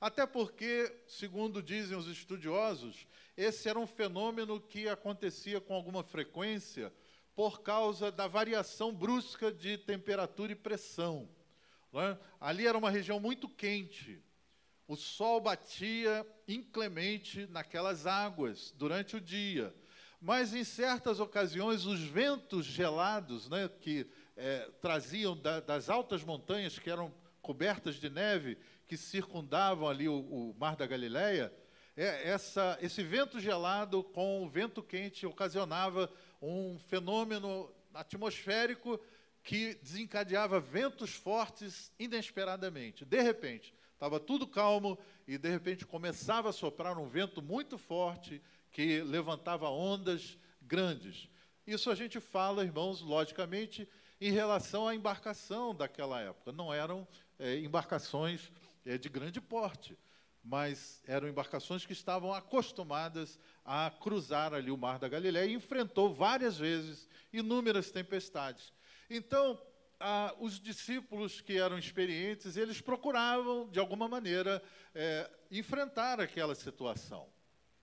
Até 0.00 0.26
porque, 0.26 0.94
segundo 1.06 1.62
dizem 1.62 1.96
os 1.96 2.06
estudiosos, 2.06 3.06
esse 3.36 3.68
era 3.68 3.78
um 3.78 3.86
fenômeno 3.86 4.60
que 4.60 4.88
acontecia 4.88 5.60
com 5.60 5.74
alguma 5.74 6.04
frequência 6.04 6.92
por 7.34 7.62
causa 7.62 8.10
da 8.10 8.26
variação 8.26 8.92
brusca 8.92 9.52
de 9.52 9.76
temperatura 9.76 10.52
e 10.52 10.56
pressão. 10.56 11.28
É? 11.94 12.18
Ali 12.40 12.66
era 12.66 12.76
uma 12.76 12.90
região 12.90 13.18
muito 13.18 13.48
quente. 13.48 14.22
O 14.86 14.96
sol 14.96 15.40
batia 15.40 16.26
inclemente 16.46 17.46
naquelas 17.46 18.06
águas 18.06 18.72
durante 18.76 19.16
o 19.16 19.20
dia. 19.20 19.74
Mas 20.20 20.54
em 20.54 20.64
certas 20.64 21.20
ocasiões, 21.20 21.84
os 21.84 22.00
ventos 22.00 22.66
gelados, 22.66 23.48
né, 23.48 23.70
que 23.80 24.06
é, 24.36 24.70
traziam 24.80 25.36
da, 25.36 25.60
das 25.60 25.88
altas 25.88 26.24
montanhas 26.24 26.78
que 26.78 26.90
eram 26.90 27.12
cobertas 27.40 27.96
de 27.96 28.10
neve, 28.10 28.58
que 28.86 28.96
circundavam 28.96 29.88
ali 29.88 30.08
o, 30.08 30.18
o 30.18 30.56
Mar 30.58 30.76
da 30.76 30.86
Galileia, 30.86 31.52
é, 31.96 32.28
essa, 32.28 32.78
esse 32.80 33.02
vento 33.02 33.40
gelado 33.40 34.02
com 34.02 34.44
o 34.44 34.48
vento 34.48 34.82
quente 34.82 35.26
ocasionava 35.26 36.10
um 36.40 36.78
fenômeno 36.78 37.70
atmosférico 37.92 39.00
que 39.42 39.74
desencadeava 39.76 40.60
ventos 40.60 41.14
fortes 41.14 41.92
inesperadamente. 41.98 43.04
De 43.04 43.20
repente, 43.20 43.74
estava 43.94 44.20
tudo 44.20 44.46
calmo 44.46 44.98
e 45.26 45.36
de 45.38 45.48
repente 45.48 45.86
começava 45.86 46.50
a 46.50 46.52
soprar 46.52 46.98
um 46.98 47.06
vento 47.06 47.42
muito 47.42 47.78
forte 47.78 48.42
que 48.70 49.00
levantava 49.00 49.68
ondas 49.68 50.38
grandes. 50.62 51.28
Isso 51.66 51.90
a 51.90 51.94
gente 51.94 52.20
fala, 52.20 52.64
irmãos, 52.64 53.00
logicamente, 53.00 53.88
em 54.20 54.30
relação 54.30 54.88
à 54.88 54.94
embarcação 54.94 55.74
daquela 55.74 56.20
época. 56.20 56.52
Não 56.52 56.72
eram 56.72 57.06
é, 57.38 57.58
embarcações 57.58 58.50
é, 58.84 58.96
de 58.96 59.08
grande 59.08 59.40
porte, 59.40 59.96
mas 60.42 61.02
eram 61.06 61.28
embarcações 61.28 61.84
que 61.84 61.92
estavam 61.92 62.32
acostumadas 62.32 63.38
a 63.64 63.90
cruzar 63.90 64.54
ali 64.54 64.70
o 64.70 64.76
Mar 64.78 64.98
da 64.98 65.08
Galileia 65.08 65.46
e 65.46 65.54
enfrentou 65.54 66.14
várias 66.14 66.56
vezes 66.56 67.08
inúmeras 67.32 67.90
tempestades. 67.90 68.72
Então, 69.10 69.60
os 70.38 70.60
discípulos 70.60 71.40
que 71.40 71.58
eram 71.58 71.78
experientes, 71.78 72.56
eles 72.56 72.80
procuravam, 72.80 73.68
de 73.68 73.80
alguma 73.80 74.06
maneira, 74.08 74.62
é, 74.94 75.30
enfrentar 75.50 76.20
aquela 76.20 76.54
situação. 76.54 77.28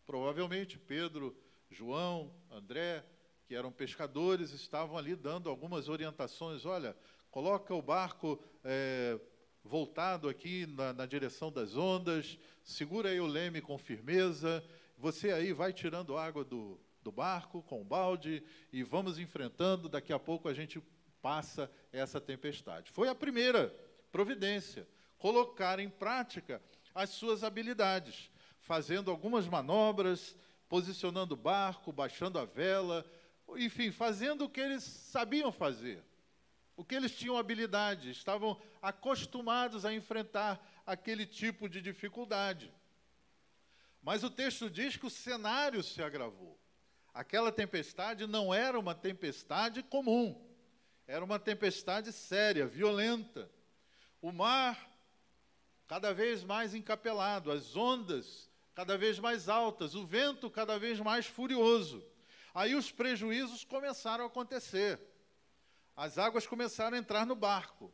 Provavelmente 0.05 0.77
Pedro, 0.77 1.35
João, 1.69 2.33
André, 2.49 3.03
que 3.47 3.55
eram 3.55 3.71
pescadores, 3.71 4.51
estavam 4.51 4.97
ali 4.97 5.15
dando 5.15 5.49
algumas 5.49 5.89
orientações. 5.89 6.65
Olha, 6.65 6.95
coloca 7.29 7.73
o 7.73 7.81
barco 7.81 8.41
é, 8.63 9.19
voltado 9.63 10.29
aqui 10.29 10.65
na, 10.67 10.93
na 10.93 11.05
direção 11.05 11.51
das 11.51 11.75
ondas, 11.75 12.37
segura 12.63 13.09
aí 13.09 13.19
o 13.19 13.27
leme 13.27 13.61
com 13.61 13.77
firmeza. 13.77 14.63
Você 14.97 15.31
aí 15.31 15.51
vai 15.51 15.73
tirando 15.73 16.17
água 16.17 16.45
do, 16.45 16.79
do 17.03 17.11
barco 17.11 17.61
com 17.63 17.81
o 17.81 17.85
balde 17.85 18.41
e 18.71 18.83
vamos 18.83 19.19
enfrentando. 19.19 19.89
Daqui 19.89 20.13
a 20.13 20.19
pouco 20.19 20.47
a 20.47 20.53
gente 20.53 20.81
passa 21.25 21.71
essa 21.91 22.21
tempestade. 22.21 22.91
Foi 22.91 23.09
a 23.09 23.15
primeira 23.15 23.75
providência, 24.11 24.87
colocar 25.17 25.79
em 25.79 25.89
prática 25.89 26.61
as 26.93 27.09
suas 27.09 27.43
habilidades, 27.43 28.29
fazendo 28.59 29.09
algumas 29.09 29.47
manobras, 29.47 30.37
posicionando 30.69 31.33
o 31.33 31.37
barco, 31.37 31.91
baixando 31.91 32.37
a 32.37 32.45
vela, 32.45 33.03
enfim, 33.55 33.91
fazendo 33.91 34.45
o 34.45 34.49
que 34.49 34.61
eles 34.61 34.83
sabiam 34.83 35.51
fazer. 35.51 36.03
o 36.77 36.83
que 36.83 36.93
eles 36.93 37.17
tinham 37.17 37.37
habilidade, 37.37 38.11
estavam 38.11 38.61
acostumados 38.79 39.83
a 39.83 39.93
enfrentar 39.93 40.63
aquele 40.85 41.25
tipo 41.25 41.67
de 41.67 41.81
dificuldade. 41.81 42.71
Mas 43.99 44.23
o 44.23 44.29
texto 44.29 44.69
diz 44.69 44.95
que 44.95 45.07
o 45.07 45.09
cenário 45.09 45.81
se 45.81 46.03
agravou. 46.03 46.59
Aquela 47.13 47.51
tempestade 47.51 48.27
não 48.27 48.53
era 48.53 48.77
uma 48.77 48.93
tempestade 48.93 49.81
comum, 49.81 50.44
era 51.07 51.23
uma 51.23 51.39
tempestade 51.39 52.11
séria, 52.11 52.65
violenta. 52.65 53.49
O 54.21 54.31
mar 54.31 54.89
cada 55.87 56.13
vez 56.13 56.43
mais 56.43 56.73
encapelado, 56.73 57.51
as 57.51 57.75
ondas 57.75 58.49
cada 58.73 58.97
vez 58.97 59.19
mais 59.19 59.47
altas, 59.47 59.95
o 59.95 60.05
vento 60.05 60.49
cada 60.49 60.77
vez 60.77 60.99
mais 60.99 61.25
furioso. 61.25 62.03
Aí 62.53 62.75
os 62.75 62.91
prejuízos 62.91 63.63
começaram 63.63 64.25
a 64.25 64.27
acontecer. 64.27 64.99
As 65.95 66.17
águas 66.17 66.45
começaram 66.45 66.97
a 66.97 66.99
entrar 66.99 67.25
no 67.25 67.35
barco. 67.35 67.93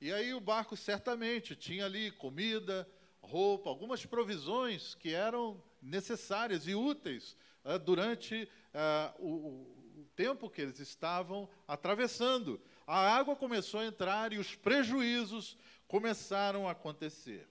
E 0.00 0.12
aí 0.12 0.32
o 0.32 0.40
barco 0.40 0.76
certamente 0.76 1.56
tinha 1.56 1.86
ali 1.86 2.10
comida, 2.12 2.88
roupa, 3.20 3.68
algumas 3.68 4.04
provisões 4.04 4.94
que 4.94 5.12
eram 5.12 5.62
necessárias 5.80 6.66
e 6.68 6.74
úteis 6.74 7.36
uh, 7.64 7.78
durante 7.78 8.48
uh, 8.74 9.24
o, 9.24 9.81
tempo 10.16 10.50
que 10.50 10.60
eles 10.60 10.78
estavam 10.78 11.48
atravessando. 11.66 12.60
A 12.86 13.14
água 13.14 13.36
começou 13.36 13.80
a 13.80 13.86
entrar 13.86 14.32
e 14.32 14.38
os 14.38 14.54
prejuízos 14.54 15.56
começaram 15.86 16.68
a 16.68 16.72
acontecer. 16.72 17.48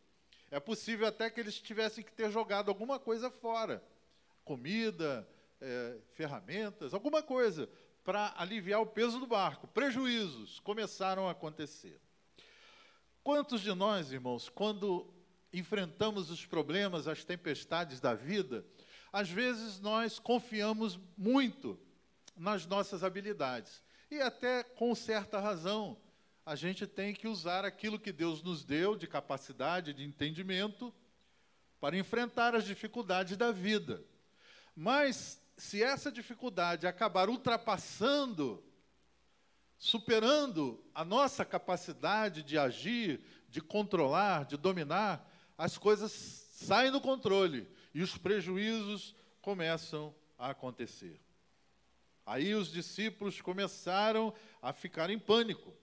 É 0.49 0.59
possível 0.59 1.07
até 1.07 1.29
que 1.29 1.39
eles 1.39 1.59
tivessem 1.59 2.03
que 2.03 2.11
ter 2.11 2.29
jogado 2.29 2.69
alguma 2.69 2.99
coisa 2.99 3.29
fora 3.29 3.83
comida, 4.43 5.27
é, 5.59 5.97
ferramentas, 6.13 6.93
alguma 6.93 7.21
coisa 7.21 7.69
para 8.03 8.33
aliviar 8.37 8.81
o 8.81 8.87
peso 8.87 9.19
do 9.19 9.27
barco. 9.27 9.67
Prejuízos 9.67 10.59
começaram 10.59 11.27
a 11.27 11.31
acontecer. 11.31 12.01
Quantos 13.23 13.61
de 13.61 13.73
nós, 13.73 14.11
irmãos, 14.11 14.49
quando 14.49 15.13
enfrentamos 15.53 16.31
os 16.31 16.45
problemas, 16.45 17.07
as 17.07 17.23
tempestades 17.23 17.99
da 17.99 18.15
vida, 18.15 18.65
às 19.13 19.29
vezes 19.29 19.79
nós 19.79 20.17
confiamos 20.17 20.99
muito 21.15 21.79
nas 22.35 22.65
nossas 22.65 23.03
habilidades. 23.03 23.81
E 24.09 24.21
até 24.21 24.63
com 24.63 24.93
certa 24.93 25.39
razão 25.39 25.97
a 26.45 26.55
gente 26.55 26.87
tem 26.87 27.13
que 27.13 27.27
usar 27.27 27.65
aquilo 27.65 27.99
que 27.99 28.11
Deus 28.11 28.41
nos 28.41 28.63
deu 28.63 28.95
de 28.95 29.07
capacidade, 29.07 29.93
de 29.93 30.03
entendimento, 30.03 30.93
para 31.79 31.97
enfrentar 31.97 32.55
as 32.55 32.65
dificuldades 32.65 33.37
da 33.37 33.51
vida. 33.51 34.03
Mas, 34.75 35.41
se 35.57 35.83
essa 35.83 36.11
dificuldade 36.11 36.87
acabar 36.87 37.29
ultrapassando, 37.29 38.63
superando 39.77 40.83
a 40.93 41.05
nossa 41.05 41.45
capacidade 41.45 42.43
de 42.43 42.57
agir, 42.57 43.23
de 43.49 43.61
controlar, 43.61 44.45
de 44.45 44.57
dominar, 44.57 45.27
as 45.57 45.77
coisas 45.77 46.11
saem 46.11 46.91
do 46.91 47.01
controle 47.01 47.67
e 47.93 48.01
os 48.01 48.17
prejuízos 48.17 49.15
começam 49.41 50.13
a 50.37 50.51
acontecer. 50.51 51.19
Aí 52.25 52.53
os 52.53 52.71
discípulos 52.71 53.41
começaram 53.41 54.33
a 54.61 54.71
ficar 54.73 55.09
em 55.09 55.19
pânico 55.19 55.73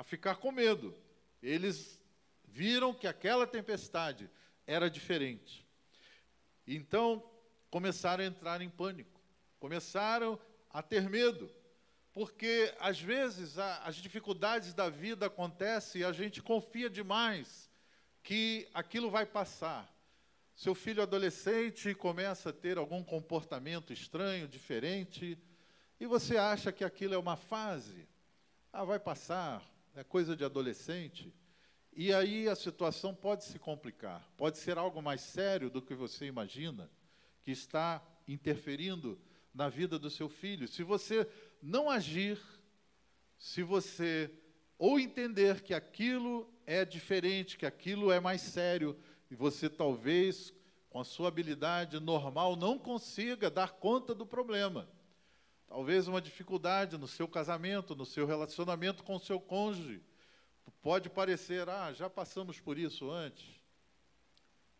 a 0.00 0.02
ficar 0.02 0.36
com 0.36 0.50
medo. 0.50 0.94
Eles 1.42 2.00
viram 2.44 2.94
que 2.94 3.06
aquela 3.06 3.46
tempestade 3.46 4.30
era 4.66 4.88
diferente. 4.88 5.66
Então, 6.66 7.22
começaram 7.70 8.24
a 8.24 8.26
entrar 8.26 8.62
em 8.62 8.70
pânico, 8.70 9.20
começaram 9.58 10.40
a 10.70 10.82
ter 10.82 11.08
medo, 11.10 11.50
porque 12.14 12.74
às 12.80 12.98
vezes 12.98 13.58
a, 13.58 13.82
as 13.82 13.96
dificuldades 13.96 14.72
da 14.72 14.88
vida 14.88 15.26
acontecem 15.26 16.00
e 16.00 16.04
a 16.04 16.12
gente 16.12 16.42
confia 16.42 16.88
demais 16.88 17.70
que 18.22 18.68
aquilo 18.72 19.10
vai 19.10 19.26
passar. 19.26 19.86
Seu 20.56 20.74
filho 20.74 21.02
adolescente 21.02 21.94
começa 21.94 22.48
a 22.48 22.54
ter 22.54 22.78
algum 22.78 23.04
comportamento 23.04 23.92
estranho, 23.92 24.48
diferente, 24.48 25.36
e 26.00 26.06
você 26.06 26.38
acha 26.38 26.72
que 26.72 26.82
aquilo 26.82 27.14
é 27.14 27.18
uma 27.18 27.36
fase. 27.36 28.08
Ah, 28.72 28.84
vai 28.84 28.98
passar, 28.98 29.62
é 29.94 30.02
coisa 30.02 30.34
de 30.34 30.44
adolescente, 30.44 31.32
e 31.92 32.12
aí 32.14 32.48
a 32.48 32.56
situação 32.56 33.14
pode 33.14 33.44
se 33.44 33.58
complicar, 33.58 34.26
pode 34.36 34.56
ser 34.56 34.78
algo 34.78 35.02
mais 35.02 35.20
sério 35.20 35.68
do 35.68 35.82
que 35.82 35.94
você 35.94 36.24
imagina, 36.24 36.90
que 37.42 37.50
está 37.50 38.02
interferindo 38.26 39.20
na 39.52 39.68
vida 39.68 39.98
do 39.98 40.08
seu 40.08 40.28
filho. 40.28 40.66
Se 40.66 40.82
você 40.82 41.28
não 41.60 41.90
agir, 41.90 42.40
se 43.36 43.62
você 43.62 44.30
ou 44.78 44.98
entender 44.98 45.60
que 45.60 45.74
aquilo 45.74 46.50
é 46.64 46.84
diferente, 46.84 47.58
que 47.58 47.66
aquilo 47.66 48.10
é 48.10 48.18
mais 48.18 48.40
sério, 48.40 48.96
e 49.30 49.34
você 49.34 49.68
talvez, 49.68 50.54
com 50.88 51.00
a 51.00 51.04
sua 51.04 51.28
habilidade 51.28 52.00
normal, 52.00 52.56
não 52.56 52.78
consiga 52.78 53.50
dar 53.50 53.72
conta 53.72 54.14
do 54.14 54.24
problema. 54.24 54.88
Talvez 55.70 56.08
uma 56.08 56.20
dificuldade 56.20 56.98
no 56.98 57.06
seu 57.06 57.28
casamento, 57.28 57.94
no 57.94 58.04
seu 58.04 58.26
relacionamento 58.26 59.04
com 59.04 59.14
o 59.14 59.20
seu 59.20 59.38
cônjuge. 59.38 60.02
Pode 60.82 61.08
parecer, 61.08 61.68
ah, 61.68 61.92
já 61.92 62.10
passamos 62.10 62.58
por 62.58 62.76
isso 62.76 63.08
antes. 63.08 63.46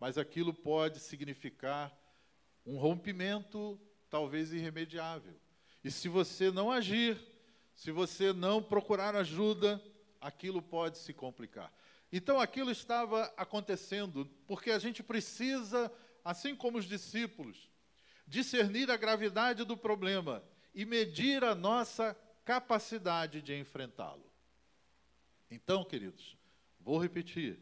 Mas 0.00 0.18
aquilo 0.18 0.52
pode 0.52 0.98
significar 0.98 1.96
um 2.66 2.76
rompimento 2.76 3.80
talvez 4.10 4.52
irremediável. 4.52 5.32
E 5.84 5.92
se 5.92 6.08
você 6.08 6.50
não 6.50 6.72
agir, 6.72 7.16
se 7.72 7.92
você 7.92 8.32
não 8.32 8.60
procurar 8.60 9.14
ajuda, 9.14 9.80
aquilo 10.20 10.60
pode 10.60 10.98
se 10.98 11.14
complicar. 11.14 11.72
Então 12.10 12.40
aquilo 12.40 12.72
estava 12.72 13.32
acontecendo, 13.36 14.26
porque 14.44 14.72
a 14.72 14.78
gente 14.80 15.04
precisa, 15.04 15.88
assim 16.24 16.52
como 16.56 16.78
os 16.78 16.84
discípulos, 16.84 17.70
discernir 18.26 18.90
a 18.90 18.96
gravidade 18.96 19.62
do 19.62 19.76
problema 19.76 20.42
e 20.74 20.84
medir 20.84 21.44
a 21.44 21.54
nossa 21.54 22.16
capacidade 22.44 23.42
de 23.42 23.54
enfrentá-lo. 23.54 24.24
Então, 25.50 25.84
queridos, 25.84 26.36
vou 26.78 26.98
repetir. 26.98 27.58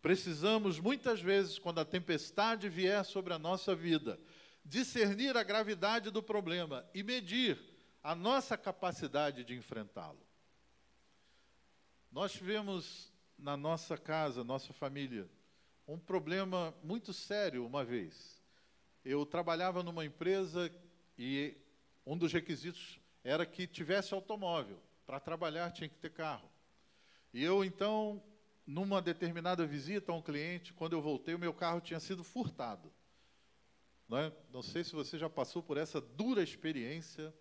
Precisamos 0.00 0.80
muitas 0.80 1.20
vezes, 1.20 1.58
quando 1.58 1.80
a 1.80 1.84
tempestade 1.84 2.68
vier 2.68 3.04
sobre 3.04 3.32
a 3.32 3.38
nossa 3.38 3.74
vida, 3.74 4.18
discernir 4.64 5.36
a 5.36 5.42
gravidade 5.42 6.10
do 6.10 6.22
problema 6.22 6.88
e 6.94 7.02
medir 7.02 7.58
a 8.02 8.14
nossa 8.14 8.56
capacidade 8.56 9.44
de 9.44 9.54
enfrentá-lo. 9.54 10.20
Nós 12.10 12.32
tivemos 12.32 13.12
na 13.38 13.56
nossa 13.56 13.96
casa, 13.96 14.44
nossa 14.44 14.72
família, 14.72 15.28
um 15.86 15.98
problema 15.98 16.74
muito 16.82 17.12
sério 17.12 17.66
uma 17.66 17.84
vez. 17.84 18.42
Eu 19.04 19.24
trabalhava 19.26 19.82
numa 19.82 20.04
empresa 20.04 20.72
e 21.18 21.56
um 22.04 22.16
dos 22.16 22.32
requisitos 22.32 23.00
era 23.24 23.46
que 23.46 23.66
tivesse 23.66 24.14
automóvel. 24.14 24.80
Para 25.06 25.20
trabalhar 25.20 25.70
tinha 25.70 25.88
que 25.88 25.96
ter 25.96 26.10
carro. 26.10 26.48
E 27.32 27.42
eu, 27.42 27.64
então, 27.64 28.22
numa 28.66 29.00
determinada 29.00 29.66
visita 29.66 30.12
a 30.12 30.14
um 30.14 30.22
cliente, 30.22 30.72
quando 30.72 30.92
eu 30.92 31.02
voltei, 31.02 31.34
o 31.34 31.38
meu 31.38 31.52
carro 31.52 31.80
tinha 31.80 32.00
sido 32.00 32.22
furtado. 32.22 32.92
Não, 34.08 34.18
é? 34.18 34.32
Não 34.52 34.62
sei 34.62 34.84
se 34.84 34.92
você 34.92 35.18
já 35.18 35.30
passou 35.30 35.62
por 35.62 35.76
essa 35.76 36.00
dura 36.00 36.42
experiência 36.42 37.34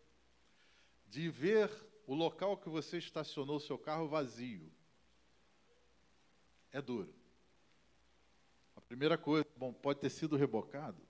de 1.08 1.30
ver 1.30 1.70
o 2.08 2.16
local 2.16 2.58
que 2.58 2.70
você 2.70 2.98
estacionou 2.98 3.58
o 3.58 3.62
seu 3.62 3.78
carro 3.78 4.08
vazio. 4.08 4.72
É 6.72 6.82
duro. 6.82 7.14
A 8.76 8.82
primeira 8.82 9.18
coisa, 9.18 9.46
bom, 9.58 9.74
pode 9.74 10.00
ter 10.00 10.10
sido 10.10 10.38
rebocado, 10.38 11.02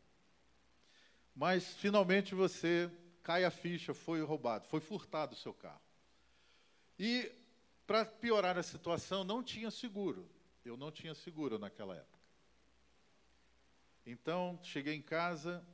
mas 1.35 1.75
finalmente 1.75 2.33
você 2.33 2.91
cai 3.23 3.43
a 3.43 3.51
ficha, 3.51 3.93
foi 3.93 4.21
roubado, 4.21 4.67
foi 4.67 4.79
furtado 4.79 5.33
o 5.33 5.37
seu 5.37 5.53
carro. 5.53 5.81
E, 6.97 7.31
para 7.87 8.05
piorar 8.05 8.57
a 8.57 8.63
situação, 8.63 9.23
não 9.23 9.43
tinha 9.43 9.71
seguro. 9.71 10.29
Eu 10.63 10.77
não 10.77 10.91
tinha 10.91 11.15
seguro 11.15 11.57
naquela 11.57 11.95
época. 11.95 12.19
Então, 14.05 14.59
cheguei 14.63 14.95
em 14.95 15.01
casa, 15.01 15.65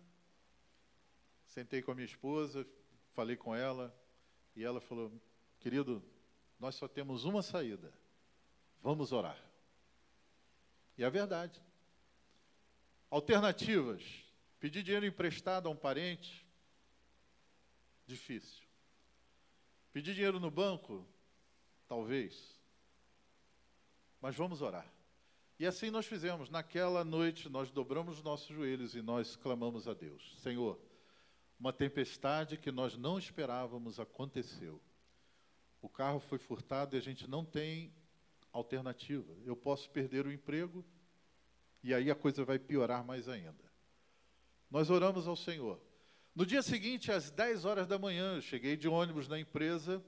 sentei 1.45 1.81
com 1.81 1.91
a 1.91 1.95
minha 1.95 2.05
esposa, 2.05 2.65
falei 3.13 3.35
com 3.35 3.55
ela, 3.55 3.93
e 4.55 4.63
ela 4.63 4.79
falou: 4.79 5.11
Querido, 5.59 6.03
nós 6.59 6.75
só 6.75 6.87
temos 6.87 7.25
uma 7.25 7.41
saída. 7.41 7.93
Vamos 8.81 9.11
orar. 9.11 9.37
E 10.97 11.03
é 11.03 11.09
verdade. 11.09 11.61
Alternativas: 13.09 14.03
pedir 14.59 14.83
dinheiro 14.83 15.05
emprestado 15.05 15.67
a 15.67 15.71
um 15.71 15.75
parente, 15.75 16.46
Difícil. 18.07 18.65
Pedir 19.91 20.13
dinheiro 20.13 20.39
no 20.39 20.49
banco? 20.49 21.05
Talvez. 21.87 22.57
Mas 24.21 24.35
vamos 24.35 24.61
orar. 24.61 24.91
E 25.59 25.65
assim 25.65 25.89
nós 25.89 26.05
fizemos. 26.05 26.49
Naquela 26.49 27.03
noite, 27.03 27.49
nós 27.49 27.69
dobramos 27.69 28.17
os 28.17 28.23
nossos 28.23 28.47
joelhos 28.47 28.95
e 28.95 29.01
nós 29.01 29.35
clamamos 29.35 29.87
a 29.87 29.93
Deus: 29.93 30.39
Senhor, 30.41 30.79
uma 31.59 31.73
tempestade 31.73 32.57
que 32.57 32.71
nós 32.71 32.95
não 32.95 33.19
esperávamos 33.19 33.99
aconteceu. 33.99 34.81
O 35.81 35.89
carro 35.89 36.19
foi 36.19 36.37
furtado 36.37 36.95
e 36.95 36.99
a 36.99 37.01
gente 37.01 37.29
não 37.29 37.43
tem 37.43 37.93
alternativa. 38.53 39.35
Eu 39.43 39.55
posso 39.55 39.89
perder 39.89 40.25
o 40.25 40.31
emprego 40.31 40.85
e 41.83 41.93
aí 41.93 42.09
a 42.09 42.15
coisa 42.15 42.45
vai 42.45 42.57
piorar 42.57 43.03
mais 43.03 43.27
ainda. 43.27 43.65
Nós 44.69 44.89
oramos 44.89 45.27
ao 45.27 45.35
Senhor. 45.35 45.81
No 46.37 46.45
dia 46.45 46.61
seguinte, 46.61 47.11
às 47.11 47.31
10 47.31 47.65
horas 47.65 47.87
da 47.87 47.97
manhã, 47.97 48.35
eu 48.35 48.41
cheguei 48.43 48.77
de 48.77 48.87
ônibus 48.87 49.27
na 49.27 49.39
empresa 49.39 50.05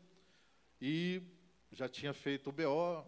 e 0.79 1.23
já 1.71 1.89
tinha 1.89 2.13
feito 2.13 2.51
o 2.51 2.53
BO, 2.53 3.03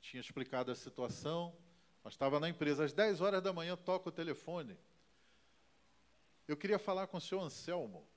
tinha 0.00 0.22
explicado 0.22 0.72
a 0.72 0.74
situação, 0.74 1.54
mas 2.02 2.14
estava 2.14 2.40
na 2.40 2.48
empresa. 2.48 2.82
Às 2.82 2.94
10 2.94 3.20
horas 3.20 3.42
da 3.42 3.52
manhã, 3.52 3.76
toca 3.76 4.08
o 4.08 4.10
telefone. 4.10 4.74
Eu 6.48 6.56
queria 6.56 6.78
falar 6.78 7.08
com 7.08 7.18
o 7.18 7.20
senhor 7.20 7.42
Anselmo. 7.42 8.08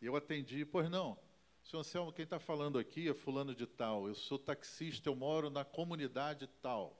Eu 0.00 0.16
atendi, 0.16 0.64
pois 0.64 0.88
não. 0.88 1.18
Senhor 1.62 1.80
Anselmo, 1.80 2.14
quem 2.14 2.22
está 2.22 2.38
falando 2.38 2.78
aqui 2.78 3.10
é 3.10 3.12
fulano 3.12 3.54
de 3.54 3.66
tal. 3.66 4.08
Eu 4.08 4.14
sou 4.14 4.38
taxista, 4.38 5.10
eu 5.10 5.14
moro 5.14 5.50
na 5.50 5.66
comunidade 5.66 6.46
tal. 6.62 6.98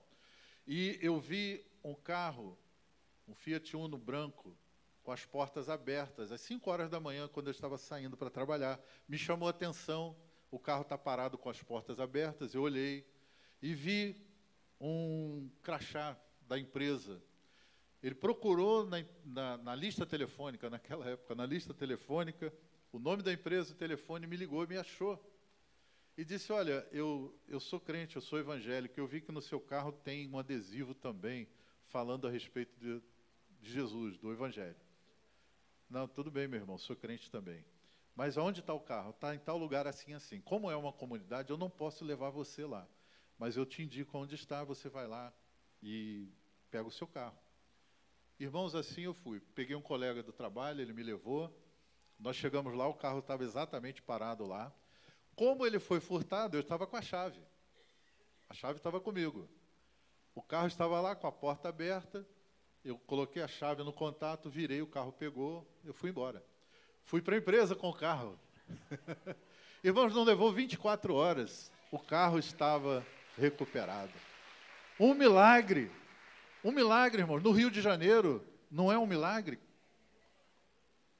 E 0.67 0.95
eu 1.01 1.19
vi 1.19 1.65
um 1.83 1.95
carro, 1.95 2.55
um 3.27 3.33
Fiat 3.33 3.75
Uno 3.75 3.97
branco, 3.97 4.55
com 5.03 5.11
as 5.11 5.25
portas 5.25 5.69
abertas, 5.69 6.31
às 6.31 6.41
5 6.41 6.69
horas 6.69 6.89
da 6.89 6.99
manhã, 6.99 7.27
quando 7.27 7.47
eu 7.47 7.51
estava 7.51 7.77
saindo 7.77 8.15
para 8.15 8.29
trabalhar. 8.29 8.79
Me 9.07 9.17
chamou 9.17 9.47
a 9.47 9.51
atenção, 9.51 10.15
o 10.49 10.57
carro 10.57 10.83
está 10.83 10.97
parado 10.97 11.37
com 11.37 11.49
as 11.49 11.61
portas 11.61 11.99
abertas. 11.99 12.53
Eu 12.53 12.61
olhei 12.61 13.05
e 13.61 13.73
vi 13.73 14.15
um 14.79 15.49
crachá 15.61 16.17
da 16.47 16.57
empresa. 16.57 17.21
Ele 18.01 18.15
procurou 18.15 18.85
na, 18.85 19.03
na, 19.25 19.57
na 19.57 19.75
lista 19.75 20.05
telefônica, 20.05 20.69
naquela 20.69 21.09
época, 21.09 21.35
na 21.35 21.45
lista 21.45 21.73
telefônica, 21.73 22.53
o 22.91 22.99
nome 22.99 23.23
da 23.23 23.33
empresa, 23.33 23.73
o 23.73 23.77
telefone, 23.77 24.27
me 24.27 24.35
ligou 24.35 24.63
e 24.63 24.67
me 24.67 24.77
achou. 24.77 25.21
E 26.17 26.23
disse: 26.23 26.51
Olha, 26.51 26.87
eu, 26.91 27.35
eu 27.47 27.59
sou 27.59 27.79
crente, 27.79 28.15
eu 28.15 28.21
sou 28.21 28.37
evangélico, 28.39 28.99
eu 28.99 29.07
vi 29.07 29.19
que 29.19 29.31
no 29.31 29.41
seu 29.41 29.59
carro 29.59 29.91
tem 29.91 30.29
um 30.29 30.37
adesivo 30.37 30.93
também 30.93 31.47
falando 31.87 32.27
a 32.27 32.29
respeito 32.29 32.77
de, 32.79 33.01
de 33.61 33.71
Jesus, 33.71 34.17
do 34.17 34.31
Evangelho. 34.31 34.75
Não, 35.93 36.07
tudo 36.07 36.31
bem, 36.31 36.47
meu 36.47 36.59
irmão, 36.59 36.75
sou 36.75 36.95
crente 36.95 37.29
também. 37.29 37.63
Mas 38.15 38.35
aonde 38.35 38.61
está 38.61 38.73
o 38.73 38.79
carro? 38.79 39.11
Está 39.11 39.35
em 39.35 39.37
tal 39.37 39.59
lugar 39.59 39.85
assim, 39.85 40.15
assim. 40.15 40.41
Como 40.41 40.71
é 40.71 40.75
uma 40.75 40.91
comunidade, 40.91 41.51
eu 41.51 41.57
não 41.57 41.69
posso 41.69 42.03
levar 42.03 42.31
você 42.31 42.65
lá. 42.65 42.87
Mas 43.37 43.57
eu 43.57 43.63
te 43.63 43.83
indico 43.83 44.17
onde 44.17 44.33
está, 44.33 44.63
você 44.63 44.89
vai 44.89 45.05
lá 45.05 45.31
e 45.83 46.27
pega 46.71 46.87
o 46.87 46.91
seu 46.91 47.05
carro. 47.05 47.37
Irmãos, 48.39 48.73
assim 48.73 49.01
eu 49.01 49.13
fui. 49.13 49.39
Peguei 49.53 49.75
um 49.75 49.83
colega 49.83 50.23
do 50.23 50.33
trabalho, 50.33 50.81
ele 50.81 50.93
me 50.93 51.03
levou. 51.03 51.55
Nós 52.17 52.37
chegamos 52.37 52.73
lá, 52.73 52.87
o 52.87 52.95
carro 52.95 53.19
estava 53.19 53.43
exatamente 53.43 54.01
parado 54.01 54.47
lá. 54.47 54.73
Como 55.35 55.63
ele 55.63 55.77
foi 55.77 55.99
furtado, 55.99 56.57
eu 56.57 56.61
estava 56.61 56.87
com 56.87 56.97
a 56.97 57.03
chave. 57.03 57.39
A 58.49 58.55
chave 58.55 58.79
estava 58.79 58.99
comigo. 58.99 59.47
O 60.33 60.41
carro 60.41 60.65
estava 60.65 60.99
lá 60.99 61.15
com 61.15 61.27
a 61.27 61.31
porta 61.31 61.69
aberta. 61.69 62.27
Eu 62.83 62.97
coloquei 62.97 63.41
a 63.41 63.47
chave 63.47 63.81
no 63.81 63.93
contato, 63.93 64.49
virei, 64.49 64.81
o 64.81 64.87
carro 64.87 65.13
pegou, 65.13 65.65
eu 65.85 65.93
fui 65.93 66.09
embora. 66.09 66.43
Fui 67.05 67.21
para 67.21 67.35
a 67.35 67.37
empresa 67.37 67.75
com 67.75 67.89
o 67.89 67.93
carro. 67.93 68.37
Irmãos, 69.81 70.13
não 70.13 70.23
levou 70.23 70.51
24 70.51 71.13
horas. 71.15 71.71
O 71.89 71.97
carro 71.97 72.37
estava 72.37 73.05
recuperado. 73.37 74.11
Um 74.99 75.13
milagre. 75.13 75.89
Um 76.63 76.71
milagre, 76.71 77.21
irmãos. 77.21 77.41
No 77.41 77.51
Rio 77.51 77.71
de 77.71 77.81
Janeiro, 77.81 78.45
não 78.69 78.91
é 78.91 78.97
um 78.97 79.07
milagre? 79.07 79.59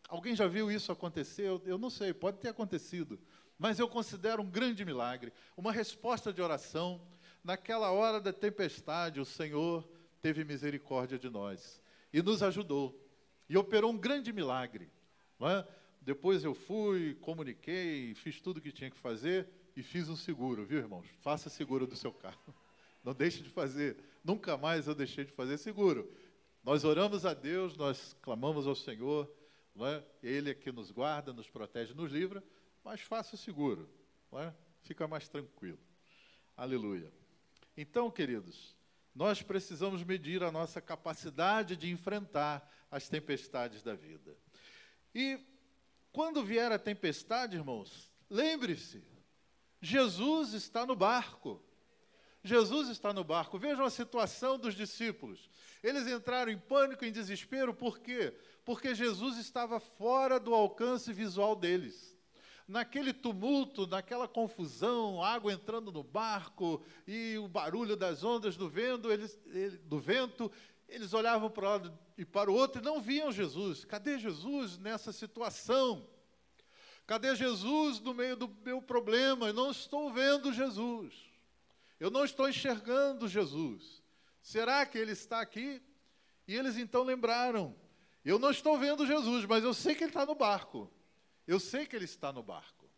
Alguém 0.09 0.35
já 0.35 0.47
viu 0.47 0.69
isso 0.69 0.91
acontecer? 0.91 1.43
Eu, 1.43 1.61
eu 1.65 1.77
não 1.77 1.89
sei, 1.89 2.13
pode 2.13 2.39
ter 2.39 2.49
acontecido. 2.49 3.17
Mas 3.57 3.79
eu 3.79 3.87
considero 3.87 4.41
um 4.41 4.49
grande 4.49 4.83
milagre, 4.83 5.31
uma 5.55 5.71
resposta 5.71 6.33
de 6.33 6.41
oração. 6.41 7.01
Naquela 7.43 7.91
hora 7.91 8.19
da 8.19 8.33
tempestade, 8.33 9.19
o 9.19 9.25
Senhor 9.25 9.87
teve 10.23 10.43
misericórdia 10.43 11.19
de 11.19 11.29
nós 11.29 11.79
e 12.11 12.21
nos 12.23 12.41
ajudou. 12.41 12.99
E 13.47 13.55
operou 13.55 13.91
um 13.91 13.97
grande 13.97 14.33
milagre. 14.33 14.89
É? 15.41 15.67
Depois 16.01 16.43
eu 16.43 16.55
fui, 16.55 17.15
comuniquei, 17.15 18.15
fiz 18.15 18.41
tudo 18.41 18.57
o 18.57 18.61
que 18.61 18.71
tinha 18.71 18.89
que 18.89 18.97
fazer 18.97 19.47
e 19.75 19.83
fiz 19.83 20.09
um 20.09 20.15
seguro, 20.15 20.65
viu, 20.65 20.79
irmãos? 20.79 21.05
Faça 21.21 21.49
seguro 21.49 21.85
do 21.85 21.95
seu 21.95 22.11
carro. 22.11 22.55
Não 23.03 23.13
deixe 23.13 23.43
de 23.43 23.49
fazer. 23.49 23.97
Nunca 24.23 24.57
mais 24.57 24.87
eu 24.87 24.95
deixei 24.95 25.25
de 25.25 25.31
fazer 25.33 25.57
seguro. 25.57 26.09
Nós 26.63 26.83
oramos 26.85 27.25
a 27.25 27.33
Deus, 27.33 27.75
nós 27.75 28.15
clamamos 28.21 28.65
ao 28.65 28.75
Senhor 28.75 29.29
é? 29.81 30.03
Ele 30.21 30.51
é 30.51 30.53
que 30.53 30.71
nos 30.71 30.91
guarda, 30.91 31.33
nos 31.33 31.49
protege, 31.49 31.93
nos 31.93 32.11
livra, 32.11 32.43
mas 32.83 33.01
faça 33.01 33.35
o 33.35 33.37
seguro, 33.37 33.89
é? 34.33 34.53
fica 34.83 35.07
mais 35.07 35.27
tranquilo. 35.27 35.79
Aleluia. 36.55 37.11
Então, 37.75 38.11
queridos, 38.11 38.75
nós 39.15 39.41
precisamos 39.41 40.03
medir 40.03 40.43
a 40.43 40.51
nossa 40.51 40.81
capacidade 40.81 41.75
de 41.75 41.89
enfrentar 41.91 42.67
as 42.89 43.07
tempestades 43.07 43.83
da 43.83 43.93
vida. 43.93 44.35
E 45.13 45.39
quando 46.11 46.43
vier 46.43 46.71
a 46.71 46.79
tempestade, 46.79 47.57
irmãos, 47.57 48.11
lembre-se, 48.29 49.03
Jesus 49.81 50.53
está 50.53 50.85
no 50.85 50.95
barco. 50.95 51.61
Jesus 52.43 52.89
está 52.89 53.13
no 53.13 53.23
barco. 53.23 53.57
Vejam 53.57 53.85
a 53.85 53.89
situação 53.89 54.57
dos 54.57 54.75
discípulos. 54.75 55.49
Eles 55.81 56.07
entraram 56.07 56.51
em 56.51 56.57
pânico, 56.57 57.05
em 57.05 57.11
desespero, 57.11 57.73
por 57.73 57.99
quê? 57.99 58.33
Porque 58.65 58.95
Jesus 58.95 59.37
estava 59.37 59.79
fora 59.79 60.39
do 60.39 60.53
alcance 60.53 61.11
visual 61.13 61.55
deles. 61.55 62.12
Naquele 62.67 63.13
tumulto, 63.13 63.85
naquela 63.85 64.27
confusão, 64.27 65.21
água 65.21 65.51
entrando 65.51 65.91
no 65.91 66.03
barco 66.03 66.81
e 67.05 67.37
o 67.37 67.47
barulho 67.47 67.95
das 67.95 68.23
ondas 68.23 68.55
do 68.55 68.69
vento, 68.69 69.11
eles, 69.11 69.37
do 69.83 69.99
vento, 69.99 70.51
eles 70.87 71.13
olhavam 71.13 71.49
para 71.49 71.65
um 71.65 71.69
lado 71.69 71.99
e 72.17 72.23
para 72.23 72.49
o 72.49 72.53
outro 72.53 72.81
e 72.81 72.85
não 72.85 73.01
viam 73.01 73.31
Jesus. 73.31 73.83
Cadê 73.83 74.17
Jesus 74.17 74.77
nessa 74.77 75.11
situação? 75.11 76.07
Cadê 77.05 77.35
Jesus 77.35 77.99
no 77.99 78.13
meio 78.13 78.37
do 78.37 78.47
meu 78.63 78.81
problema? 78.81 79.47
Eu 79.47 79.53
não 79.53 79.71
estou 79.71 80.11
vendo 80.11 80.53
Jesus. 80.53 81.13
Eu 81.99 82.09
não 82.09 82.23
estou 82.23 82.47
enxergando 82.47 83.27
Jesus. 83.27 84.01
Será 84.41 84.85
que 84.85 84.97
ele 84.97 85.11
está 85.11 85.41
aqui? 85.41 85.81
E 86.47 86.55
eles 86.55 86.77
então 86.77 87.03
lembraram: 87.03 87.75
eu 88.23 88.39
não 88.39 88.51
estou 88.51 88.77
vendo 88.77 89.05
Jesus, 89.05 89.45
mas 89.45 89.63
eu 89.63 89.73
sei 89.73 89.95
que 89.95 90.03
ele 90.03 90.11
está 90.11 90.25
no 90.25 90.35
barco. 90.35 90.89
Eu 91.47 91.59
sei 91.59 91.85
que 91.85 91.95
ele 91.95 92.05
está 92.05 92.31
no 92.31 92.41
barco. 92.43 92.89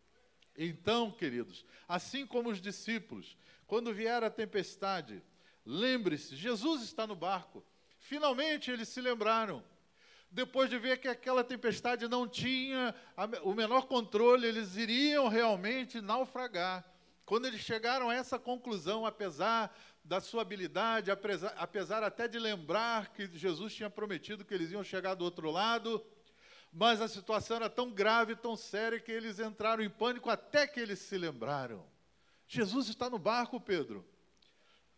Então, 0.58 1.12
queridos, 1.12 1.66
assim 1.88 2.26
como 2.26 2.50
os 2.50 2.62
discípulos, 2.62 3.38
quando 3.68 3.94
vier 3.94 4.24
a 4.24 4.30
tempestade, 4.30 5.22
lembre-se: 5.66 6.36
Jesus 6.36 6.82
está 6.84 7.06
no 7.06 7.16
barco. 7.16 7.64
Finalmente 8.00 8.72
eles 8.72 8.88
se 8.88 9.02
lembraram. 9.02 9.64
Depois 10.30 10.70
de 10.70 10.78
ver 10.78 11.00
que 11.00 11.08
aquela 11.08 11.44
tempestade 11.44 12.08
não 12.08 12.28
tinha 12.28 12.94
o 13.44 13.54
menor 13.54 13.88
controle, 13.88 14.48
eles 14.48 14.76
iriam 14.76 15.28
realmente 15.28 16.02
naufragar. 16.02 16.86
Quando 17.26 17.46
eles 17.46 17.62
chegaram 17.62 18.10
a 18.10 18.16
essa 18.16 18.38
conclusão, 18.38 19.06
apesar 19.06 19.76
da 20.04 20.22
sua 20.22 20.44
habilidade, 20.44 21.10
apesar, 21.10 21.54
apesar 21.58 22.04
até 22.04 22.28
de 22.28 22.38
lembrar 22.38 23.12
que 23.14 23.28
Jesus 23.36 23.74
tinha 23.74 23.90
prometido 23.90 24.46
que 24.46 24.54
eles 24.54 24.72
iam 24.72 24.84
chegar 24.84 25.16
do 25.16 25.24
outro 25.24 25.50
lado, 25.50 26.06
mas 26.78 27.00
a 27.00 27.08
situação 27.08 27.56
era 27.56 27.70
tão 27.70 27.90
grave, 27.90 28.36
tão 28.36 28.58
séria, 28.58 29.00
que 29.00 29.10
eles 29.10 29.40
entraram 29.40 29.82
em 29.82 29.90
pânico 29.90 30.30
até 30.30 30.68
que 30.68 30.78
eles 30.78 31.00
se 31.00 31.18
lembraram. 31.18 31.88
Jesus 32.46 32.90
está 32.90 33.10
no 33.10 33.18
barco, 33.18 33.62
Pedro. 33.62 34.06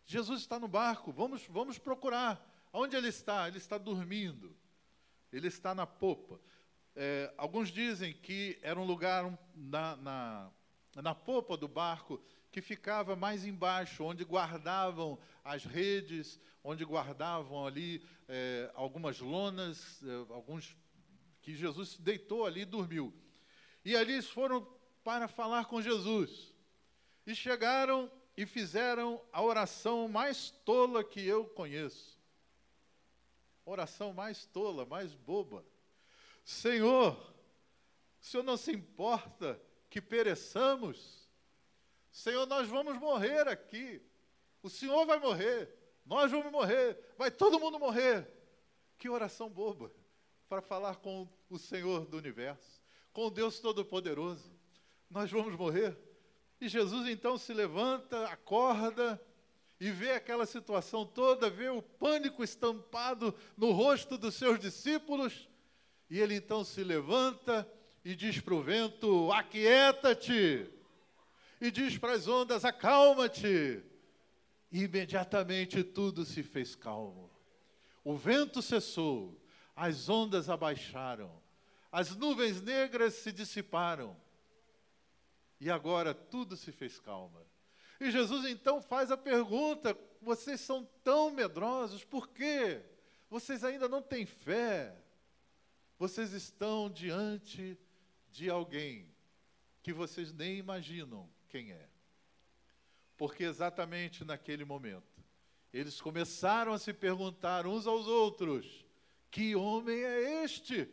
Jesus 0.04 0.40
está 0.40 0.58
no 0.58 0.66
barco, 0.66 1.12
vamos, 1.12 1.46
vamos 1.46 1.78
procurar. 1.78 2.44
Onde 2.72 2.96
ele 2.96 3.06
está? 3.06 3.46
Ele 3.46 3.58
está 3.58 3.78
dormindo. 3.78 4.56
Ele 5.32 5.46
está 5.46 5.72
na 5.72 5.86
popa. 5.86 6.40
É, 6.96 7.32
alguns 7.36 7.68
dizem 7.68 8.12
que 8.12 8.58
era 8.60 8.80
um 8.80 8.84
lugar 8.84 9.38
na, 9.54 9.96
na, 9.98 10.50
na 10.96 11.14
popa 11.14 11.56
do 11.56 11.68
barco 11.68 12.20
que 12.50 12.60
ficava 12.60 13.14
mais 13.14 13.44
embaixo, 13.44 14.02
onde 14.02 14.24
guardavam 14.24 15.16
as 15.44 15.64
redes, 15.64 16.40
onde 16.64 16.84
guardavam 16.84 17.64
ali 17.64 18.04
é, 18.26 18.68
algumas 18.74 19.20
lonas, 19.20 20.02
é, 20.02 20.34
alguns 20.34 20.76
que 21.48 21.54
Jesus 21.54 21.96
deitou 21.96 22.44
ali 22.44 22.60
e 22.60 22.66
dormiu. 22.66 23.10
E 23.82 23.96
ali 23.96 24.12
eles 24.12 24.28
foram 24.28 24.70
para 25.02 25.26
falar 25.26 25.64
com 25.64 25.80
Jesus. 25.80 26.52
E 27.26 27.34
chegaram 27.34 28.12
e 28.36 28.44
fizeram 28.44 29.18
a 29.32 29.42
oração 29.42 30.08
mais 30.08 30.50
tola 30.50 31.02
que 31.02 31.26
eu 31.26 31.46
conheço. 31.46 32.20
Oração 33.64 34.12
mais 34.12 34.44
tola, 34.44 34.84
mais 34.84 35.14
boba. 35.14 35.64
Senhor, 36.44 37.14
o 38.20 38.26
Senhor 38.26 38.42
não 38.42 38.58
se 38.58 38.72
importa 38.72 39.58
que 39.88 40.02
pereçamos? 40.02 41.30
Senhor, 42.12 42.44
nós 42.44 42.68
vamos 42.68 42.98
morrer 42.98 43.48
aqui. 43.48 44.02
O 44.62 44.68
Senhor 44.68 45.06
vai 45.06 45.18
morrer. 45.18 45.74
Nós 46.04 46.30
vamos 46.30 46.52
morrer. 46.52 46.98
Vai 47.16 47.30
todo 47.30 47.58
mundo 47.58 47.78
morrer. 47.78 48.30
Que 48.98 49.08
oração 49.08 49.48
boba 49.48 49.90
para 50.48 50.62
falar 50.62 50.96
com 50.96 51.28
o 51.50 51.58
Senhor 51.58 52.06
do 52.06 52.16
universo, 52.16 52.80
com 53.12 53.30
Deus 53.30 53.60
Todo-Poderoso. 53.60 54.50
Nós 55.10 55.30
vamos 55.30 55.54
morrer. 55.56 55.96
E 56.60 56.68
Jesus 56.68 57.06
então 57.08 57.36
se 57.36 57.52
levanta, 57.52 58.26
acorda 58.26 59.20
e 59.78 59.90
vê 59.90 60.12
aquela 60.12 60.46
situação 60.46 61.06
toda, 61.06 61.50
vê 61.50 61.68
o 61.68 61.82
pânico 61.82 62.42
estampado 62.42 63.34
no 63.56 63.70
rosto 63.72 64.18
dos 64.18 64.34
seus 64.34 64.58
discípulos, 64.58 65.48
e 66.10 66.18
ele 66.18 66.34
então 66.34 66.64
se 66.64 66.82
levanta 66.82 67.70
e 68.04 68.16
diz 68.16 68.40
para 68.40 68.54
o 68.54 68.62
vento: 68.62 69.30
Aquieta-te! 69.30 70.68
E 71.60 71.70
diz 71.70 71.98
para 71.98 72.12
as 72.12 72.26
ondas: 72.26 72.64
Acalma-te! 72.64 73.82
E 74.72 74.82
imediatamente 74.82 75.84
tudo 75.84 76.24
se 76.24 76.42
fez 76.42 76.74
calmo. 76.74 77.30
O 78.02 78.16
vento 78.16 78.62
cessou, 78.62 79.38
as 79.78 80.08
ondas 80.08 80.50
abaixaram, 80.50 81.30
as 81.90 82.16
nuvens 82.16 82.60
negras 82.60 83.14
se 83.14 83.30
dissiparam, 83.30 84.16
e 85.60 85.70
agora 85.70 86.12
tudo 86.12 86.56
se 86.56 86.72
fez 86.72 86.98
calma. 86.98 87.40
E 88.00 88.10
Jesus 88.10 88.44
então 88.46 88.82
faz 88.82 89.12
a 89.12 89.16
pergunta: 89.16 89.96
vocês 90.20 90.60
são 90.60 90.84
tão 91.04 91.30
medrosos, 91.30 92.04
por 92.04 92.28
quê? 92.28 92.82
Vocês 93.30 93.62
ainda 93.62 93.88
não 93.88 94.02
têm 94.02 94.26
fé. 94.26 94.96
Vocês 95.96 96.32
estão 96.32 96.88
diante 96.88 97.76
de 98.30 98.48
alguém 98.48 99.12
que 99.82 99.92
vocês 99.92 100.32
nem 100.32 100.58
imaginam 100.58 101.28
quem 101.48 101.72
é. 101.72 101.88
Porque 103.16 103.42
exatamente 103.42 104.24
naquele 104.24 104.64
momento, 104.64 105.24
eles 105.72 106.00
começaram 106.00 106.72
a 106.72 106.78
se 106.78 106.92
perguntar 106.92 107.66
uns 107.66 107.86
aos 107.86 108.06
outros: 108.06 108.87
que 109.30 109.54
homem 109.54 110.02
é 110.02 110.44
este? 110.44 110.88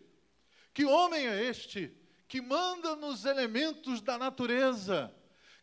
Que 0.74 0.86
homem 0.86 1.28
é 1.28 1.44
este 1.44 1.96
que 2.28 2.42
manda 2.42 2.96
nos 2.96 3.26
elementos 3.26 4.02
da 4.02 4.18
natureza? 4.18 5.14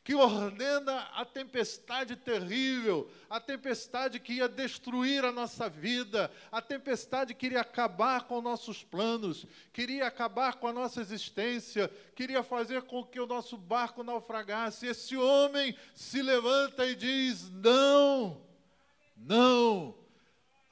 que 0.05 0.15
ordena 0.15 0.99
a 1.15 1.25
tempestade 1.25 2.17
terrível, 2.17 3.09
a 3.31 3.39
tempestade 3.39 4.19
que 4.19 4.35
ia 4.35 4.49
destruir 4.49 5.25
a 5.25 5.31
nossa 5.31 5.69
vida, 5.69 6.31
a 6.51 6.61
tempestade 6.61 7.35
que 7.35 7.47
iria 7.47 7.61
acabar 7.61 8.25
com 8.25 8.43
nossos 8.43 8.83
planos, 8.83 9.47
queria 9.73 10.07
acabar 10.07 10.57
com 10.57 10.67
a 10.67 10.73
nossa 10.73 11.01
existência, 11.01 11.89
queria 12.17 12.43
fazer 12.43 12.83
com 12.83 13.05
que 13.05 13.21
o 13.21 13.27
nosso 13.27 13.57
barco 13.57 14.03
naufragasse. 14.03 14.87
Esse 14.87 15.17
homem 15.17 15.77
se 15.95 16.21
levanta 16.21 16.85
e 16.85 16.97
diz: 16.97 17.49
Não, 17.51 18.45
não. 19.17 20.02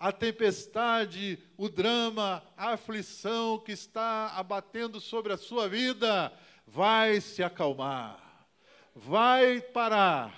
A 0.00 0.10
tempestade, 0.10 1.38
o 1.56 1.68
drama, 1.68 2.42
a 2.56 2.72
aflição 2.72 3.58
que 3.58 3.70
está 3.70 4.32
abatendo 4.34 4.98
sobre 4.98 5.32
a 5.32 5.36
sua 5.36 5.68
vida 5.68 6.32
vai 6.66 7.20
se 7.20 7.42
acalmar 7.42 8.30
vai 8.94 9.60
parar, 9.60 10.34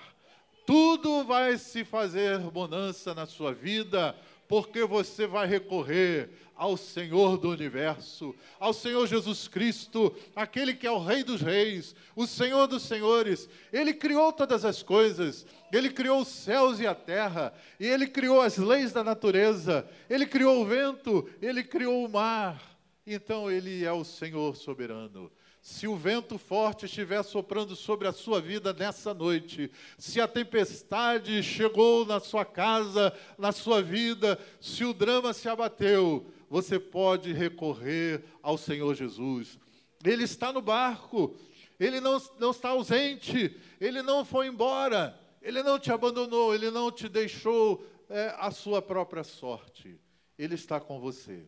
tudo 0.65 1.23
vai 1.23 1.57
se 1.57 1.83
fazer 1.83 2.39
bonança 2.39 3.13
na 3.13 3.25
sua 3.25 3.53
vida, 3.53 4.15
porque 4.53 4.85
você 4.85 5.25
vai 5.25 5.47
recorrer 5.47 6.29
ao 6.55 6.77
Senhor 6.77 7.39
do 7.39 7.49
universo, 7.49 8.35
ao 8.59 8.71
Senhor 8.71 9.07
Jesus 9.07 9.47
Cristo, 9.47 10.15
aquele 10.35 10.75
que 10.75 10.85
é 10.85 10.91
o 10.91 11.03
Rei 11.03 11.23
dos 11.23 11.41
Reis, 11.41 11.95
o 12.15 12.27
Senhor 12.27 12.67
dos 12.67 12.83
Senhores. 12.83 13.49
Ele 13.71 13.95
criou 13.95 14.31
todas 14.31 14.63
as 14.63 14.83
coisas, 14.83 15.43
ele 15.71 15.89
criou 15.89 16.21
os 16.21 16.27
céus 16.27 16.79
e 16.79 16.85
a 16.85 16.93
terra, 16.93 17.51
e 17.79 17.87
ele 17.87 18.05
criou 18.05 18.41
as 18.41 18.57
leis 18.57 18.93
da 18.93 19.03
natureza, 19.03 19.89
ele 20.07 20.27
criou 20.27 20.61
o 20.61 20.65
vento, 20.65 21.27
ele 21.41 21.63
criou 21.63 22.05
o 22.05 22.09
mar. 22.09 22.77
Então, 23.07 23.49
ele 23.49 23.83
é 23.83 23.91
o 23.91 24.03
Senhor 24.03 24.55
soberano 24.55 25.31
se 25.63 25.87
o 25.87 25.95
vento 25.95 26.37
forte 26.37 26.87
estiver 26.87 27.23
soprando 27.23 27.73
sobre 27.73 28.05
a 28.05 28.11
sua 28.11 28.41
vida 28.41 28.73
nessa 28.73 29.13
noite, 29.13 29.71
se 29.97 30.19
a 30.19 30.27
tempestade 30.27 31.41
chegou 31.41 32.05
na 32.05 32.19
sua 32.19 32.43
casa, 32.43 33.17
na 33.37 33.53
sua 33.53 33.81
vida, 33.81 34.37
se 34.59 34.83
o 34.83 34.93
drama 34.93 35.31
se 35.31 35.47
abateu, 35.47 36.27
você 36.49 36.77
pode 36.77 37.31
recorrer 37.31 38.25
ao 38.41 38.57
Senhor 38.57 38.93
Jesus. 38.93 39.57
Ele 40.03 40.25
está 40.25 40.51
no 40.51 40.61
barco, 40.61 41.33
ele 41.79 42.01
não, 42.01 42.21
não 42.37 42.51
está 42.51 42.71
ausente, 42.71 43.57
ele 43.79 44.01
não 44.01 44.25
foi 44.25 44.47
embora, 44.47 45.17
ele 45.41 45.63
não 45.63 45.79
te 45.79 45.93
abandonou, 45.93 46.53
ele 46.53 46.71
não 46.71 46.91
te 46.91 47.07
deixou 47.07 47.89
é, 48.09 48.35
a 48.37 48.51
sua 48.51 48.81
própria 48.81 49.23
sorte. 49.23 49.97
Ele 50.37 50.55
está 50.55 50.77
com 50.77 50.99
você. 50.99 51.47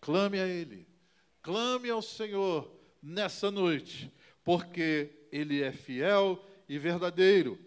Clame 0.00 0.40
a 0.40 0.46
Ele, 0.46 0.88
clame 1.42 1.90
ao 1.90 2.00
Senhor 2.00 2.77
nessa 3.02 3.50
noite, 3.50 4.12
porque 4.44 5.28
Ele 5.30 5.62
é 5.62 5.72
fiel 5.72 6.44
e 6.68 6.78
verdadeiro. 6.78 7.58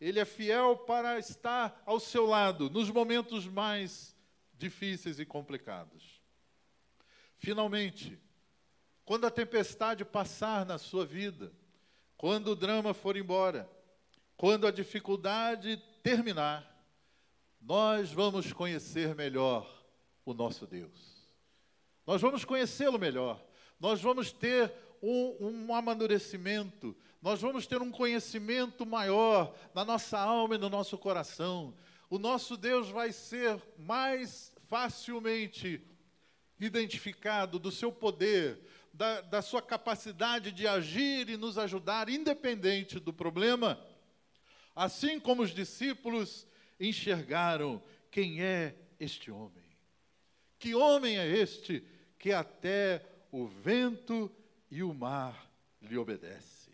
Ele 0.00 0.20
é 0.20 0.24
fiel 0.24 0.76
para 0.76 1.18
estar 1.18 1.82
ao 1.86 1.98
seu 1.98 2.26
lado 2.26 2.68
nos 2.68 2.90
momentos 2.90 3.46
mais 3.46 4.14
difíceis 4.52 5.18
e 5.18 5.24
complicados. 5.24 6.20
Finalmente, 7.36 8.18
quando 9.04 9.26
a 9.26 9.30
tempestade 9.30 10.04
passar 10.04 10.64
na 10.64 10.78
sua 10.78 11.04
vida, 11.04 11.52
quando 12.16 12.48
o 12.48 12.56
drama 12.56 12.94
for 12.94 13.16
embora, 13.16 13.68
quando 14.36 14.66
a 14.66 14.70
dificuldade 14.70 15.76
terminar, 16.02 16.70
nós 17.60 18.12
vamos 18.12 18.52
conhecer 18.52 19.14
melhor 19.14 19.70
o 20.24 20.34
nosso 20.34 20.66
Deus. 20.66 21.14
Nós 22.06 22.20
vamos 22.20 22.44
conhecê-lo 22.44 22.98
melhor 22.98 23.42
nós 23.84 24.00
vamos 24.00 24.32
ter 24.32 24.72
um, 25.02 25.66
um, 25.68 25.74
amadurecimento, 25.74 26.96
nós 27.20 27.42
vamos 27.42 27.66
ter 27.66 27.82
um 27.82 27.90
conhecimento 27.90 28.86
maior 28.86 29.54
na 29.74 29.84
nossa 29.84 30.18
alma 30.18 30.54
e 30.54 30.58
no 30.58 30.70
nosso 30.70 30.96
coração. 30.96 31.74
O 32.08 32.18
nosso 32.18 32.56
Deus 32.56 32.88
vai 32.88 33.12
ser 33.12 33.62
mais 33.76 34.54
facilmente 34.70 35.86
identificado 36.58 37.58
do 37.58 37.70
seu 37.70 37.92
poder, 37.92 38.58
da, 38.90 39.20
da 39.20 39.42
sua 39.42 39.60
capacidade 39.60 40.50
de 40.50 40.66
agir 40.66 41.28
e 41.28 41.36
nos 41.36 41.58
ajudar, 41.58 42.08
independente 42.08 42.98
do 42.98 43.12
problema. 43.12 43.78
Assim 44.74 45.20
como 45.20 45.42
os 45.42 45.50
discípulos 45.50 46.46
enxergaram 46.80 47.82
quem 48.10 48.42
é 48.42 48.76
este 48.98 49.30
homem. 49.30 49.62
Que 50.58 50.74
homem 50.74 51.18
é 51.18 51.28
este 51.28 51.86
que 52.18 52.32
até 52.32 53.04
o 53.36 53.48
vento 53.48 54.30
e 54.70 54.80
o 54.84 54.94
mar 54.94 55.50
lhe 55.82 55.98
obedecem. 55.98 56.72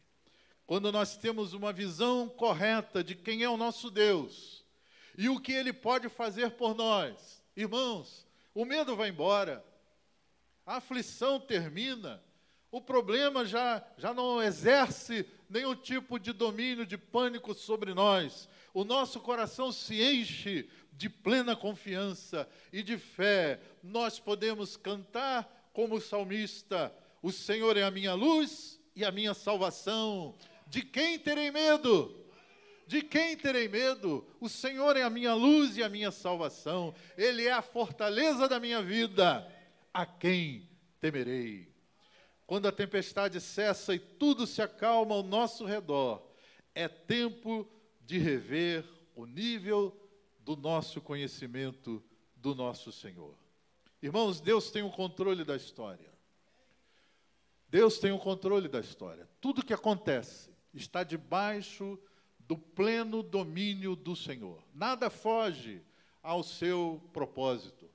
Quando 0.67 0.93
nós 0.93 1.17
temos 1.17 1.55
uma 1.55 1.73
visão 1.73 2.29
correta 2.29 3.03
de 3.03 3.15
quem 3.15 3.43
é 3.43 3.49
o 3.49 3.57
nosso 3.57 3.91
Deus 3.91 4.63
e 5.17 5.31
o 5.31 5.41
que 5.41 5.53
ele 5.53 5.73
pode 5.73 6.11
fazer 6.11 6.51
por 6.51 6.75
nós, 6.75 7.43
irmãos, 7.57 8.27
o 8.55 8.67
medo 8.67 8.95
vai 8.95 9.09
embora, 9.09 9.65
a 10.67 10.77
aflição 10.77 11.41
termina, 11.41 12.23
o 12.71 12.79
problema 12.79 13.47
já, 13.47 13.83
já 13.97 14.13
não 14.13 14.43
exerce 14.43 15.27
nenhum 15.49 15.75
tipo 15.75 16.19
de 16.19 16.31
domínio, 16.31 16.85
de 16.85 16.99
pânico 16.99 17.55
sobre 17.55 17.95
nós. 17.95 18.51
O 18.75 18.85
nosso 18.85 19.19
coração 19.21 19.73
se 19.73 20.03
enche 20.03 20.69
de 20.93 21.09
plena 21.09 21.57
confiança 21.57 22.47
e 22.71 22.83
de 22.83 22.99
fé. 22.99 23.59
Nós 23.83 24.21
podemos 24.21 24.77
cantar 24.77 25.60
como 25.73 25.97
o 25.97 26.01
salmista: 26.01 26.95
O 27.23 27.31
Senhor 27.33 27.77
é 27.77 27.83
a 27.83 27.91
minha 27.91 28.14
luz 28.14 28.81
e 28.95 29.05
a 29.05 29.11
minha 29.11 29.35
salvação. 29.35 30.35
De 30.66 30.83
quem 30.83 31.18
terei 31.18 31.51
medo? 31.51 32.16
De 32.87 33.03
quem 33.03 33.37
terei 33.37 33.68
medo? 33.68 34.27
O 34.41 34.49
Senhor 34.49 34.97
é 34.97 35.03
a 35.03 35.11
minha 35.11 35.35
luz 35.35 35.77
e 35.77 35.83
a 35.83 35.89
minha 35.89 36.11
salvação. 36.11 36.95
Ele 37.16 37.47
é 37.47 37.53
a 37.53 37.62
fortaleza 37.62 38.49
da 38.49 38.59
minha 38.59 38.83
vida. 38.83 39.47
A 39.93 40.05
quem 40.05 40.68
temerei? 41.01 41.68
Quando 42.47 42.66
a 42.66 42.73
tempestade 42.73 43.41
cessa 43.41 43.95
e 43.95 43.99
tudo 43.99 44.45
se 44.45 44.61
acalma 44.61 45.14
ao 45.14 45.23
nosso 45.23 45.64
redor, 45.64 46.21
é 46.75 46.89
tempo 46.89 47.68
de 48.01 48.18
rever 48.18 48.85
o 49.14 49.25
nível 49.25 49.97
do 50.41 50.57
nosso 50.57 51.01
conhecimento 51.01 52.03
do 52.35 52.57
nosso 52.57 52.91
Senhor. 52.91 53.37
Irmãos, 54.03 54.41
Deus 54.41 54.71
tem 54.71 54.83
o 54.83 54.91
controle 54.91 55.45
da 55.45 55.57
história. 55.57 56.11
Deus 57.69 57.99
tem 57.99 58.13
o 58.13 58.19
controle 58.19 58.69
da 58.69 58.81
história. 58.81 59.29
Tudo 59.41 59.65
que 59.65 59.75
acontece 59.75 60.51
está 60.73 61.05
debaixo 61.05 61.99
do 62.41 62.57
pleno 62.57 63.23
domínio 63.23 63.95
do 63.95 64.17
Senhor. 64.17 64.63
Nada 64.75 65.11
foge 65.11 65.83
ao 66.23 66.43
seu 66.43 67.01
propósito. 67.13 67.89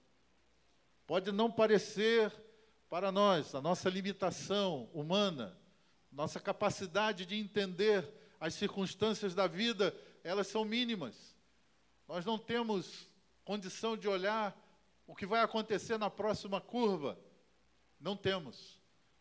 Pode 1.06 1.32
não 1.32 1.52
parecer 1.52 2.32
para 2.90 3.12
nós, 3.12 3.54
a 3.54 3.62
nossa 3.62 3.90
limitação 3.90 4.90
humana, 4.94 5.58
nossa 6.12 6.40
capacidade 6.40 7.26
de 7.26 7.36
entender 7.36 8.08
as 8.40 8.54
circunstâncias 8.54 9.36
da 9.36 9.48
vida, 9.48 9.94
elas 10.24 10.48
são 10.48 10.64
mínimas. 10.64 11.36
Nós 12.08 12.24
não 12.24 12.38
temos 12.38 13.10
condição 13.44 13.98
de 13.98 14.08
olhar 14.08 14.56
o 15.08 15.16
que 15.16 15.26
vai 15.26 15.42
acontecer 15.42 15.98
na 15.98 16.10
próxima 16.10 16.60
curva? 16.60 17.20
Não 18.00 18.16
temos, 18.16 18.80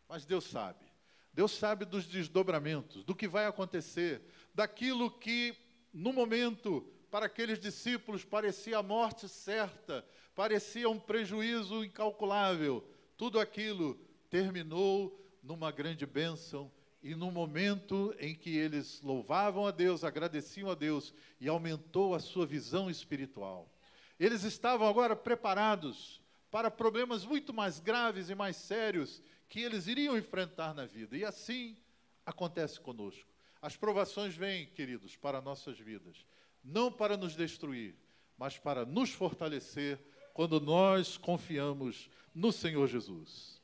mas 0.09 0.25
Deus 0.25 0.45
sabe. 0.45 0.85
Deus 1.33 1.53
sabe 1.53 1.85
dos 1.85 2.07
desdobramentos, 2.07 3.05
do 3.05 3.15
que 3.15 3.27
vai 3.27 3.47
acontecer, 3.47 4.23
daquilo 4.55 5.11
que, 5.11 5.57
no 5.93 6.13
momento, 6.13 6.81
para 7.11 7.27
aqueles 7.27 7.59
discípulos 7.59 8.25
parecia 8.25 8.79
a 8.79 8.83
morte 8.83 9.29
certa, 9.29 10.07
parecia 10.35 10.89
um 10.89 10.99
prejuízo 10.99 11.85
incalculável. 11.85 12.89
Tudo 13.17 13.41
aquilo 13.41 13.95
terminou 14.31 15.21
numa 15.43 15.71
grande 15.71 16.07
bênção 16.07 16.71
e 17.03 17.15
no 17.15 17.31
momento 17.31 18.15
em 18.19 18.35
que 18.35 18.57
eles 18.57 19.03
louvavam 19.03 19.67
a 19.67 19.71
Deus, 19.71 20.05
agradeciam 20.05 20.71
a 20.71 20.75
Deus 20.75 21.13
e 21.41 21.49
aumentou 21.49 22.15
a 22.15 22.21
sua 22.21 22.47
visão 22.47 22.89
espiritual. 22.89 23.74
Eles 24.19 24.45
estavam 24.45 24.89
agora 24.89 25.17
preparados 25.17 26.21
para 26.51 26.71
problemas 26.71 27.25
muito 27.25 27.53
mais 27.53 27.81
graves 27.81 28.31
e 28.31 28.35
mais 28.35 28.57
sérios 28.57 29.23
que 29.49 29.61
eles 29.61 29.87
iriam 29.87 30.17
enfrentar 30.17 30.75
na 30.75 30.87
vida. 30.87 31.17
E 31.17 31.25
assim 31.25 31.77
acontece 32.25 32.81
conosco. 32.81 33.29
As 33.61 33.77
provações 33.77 34.37
vêm, 34.37 34.67
queridos, 34.67 35.17
para 35.17 35.41
nossas 35.41 35.79
vidas, 35.79 36.27
não 36.63 36.93
para 36.93 37.17
nos 37.17 37.35
destruir, 37.35 37.95
mas 38.37 38.59
para 38.59 38.85
nos 38.85 39.11
fortalecer 39.11 39.99
quando 40.33 40.61
nós 40.61 41.17
confiamos 41.17 42.11
no 42.35 42.53
Senhor 42.53 42.87
Jesus. 42.87 43.61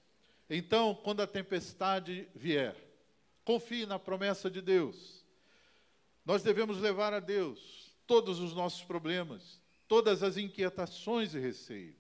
Então, 0.49 0.95
quando 0.95 1.21
a 1.21 1.27
tempestade 1.27 2.29
vier, 2.35 2.77
confie 3.45 3.87
na 3.87 3.99
promessa 3.99 4.51
de 4.51 4.61
Deus. 4.61 5.25
Nós 6.25 6.43
devemos 6.43 6.79
levar 6.79 7.13
a 7.13 7.21
Deus 7.21 7.95
todos 8.07 8.39
os 8.41 8.55
nossos 8.55 8.83
problemas, 8.85 9.60
todas 9.91 10.23
as 10.23 10.37
inquietações 10.37 11.35
e 11.35 11.41
receio. 11.41 11.97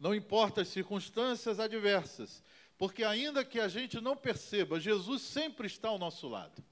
Não 0.00 0.14
importa 0.14 0.62
as 0.62 0.68
circunstâncias 0.68 1.60
adversas, 1.60 2.42
porque 2.78 3.04
ainda 3.04 3.44
que 3.44 3.60
a 3.60 3.68
gente 3.68 4.00
não 4.00 4.16
perceba, 4.16 4.80
Jesus 4.80 5.20
sempre 5.20 5.66
está 5.66 5.90
ao 5.90 5.98
nosso 5.98 6.26
lado. 6.26 6.64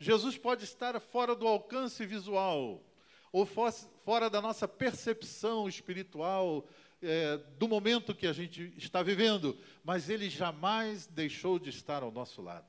Jesus 0.00 0.36
pode 0.36 0.64
estar 0.64 0.98
fora 0.98 1.36
do 1.36 1.46
alcance 1.46 2.04
visual, 2.04 2.82
ou 3.30 3.46
fora 3.46 4.28
da 4.28 4.42
nossa 4.42 4.66
percepção 4.66 5.68
espiritual, 5.68 6.66
é, 7.00 7.36
do 7.60 7.68
momento 7.68 8.12
que 8.12 8.26
a 8.26 8.32
gente 8.32 8.74
está 8.76 9.04
vivendo, 9.04 9.56
mas 9.84 10.10
Ele 10.10 10.28
jamais 10.28 11.06
deixou 11.06 11.60
de 11.60 11.70
estar 11.70 12.02
ao 12.02 12.10
nosso 12.10 12.42
lado. 12.42 12.66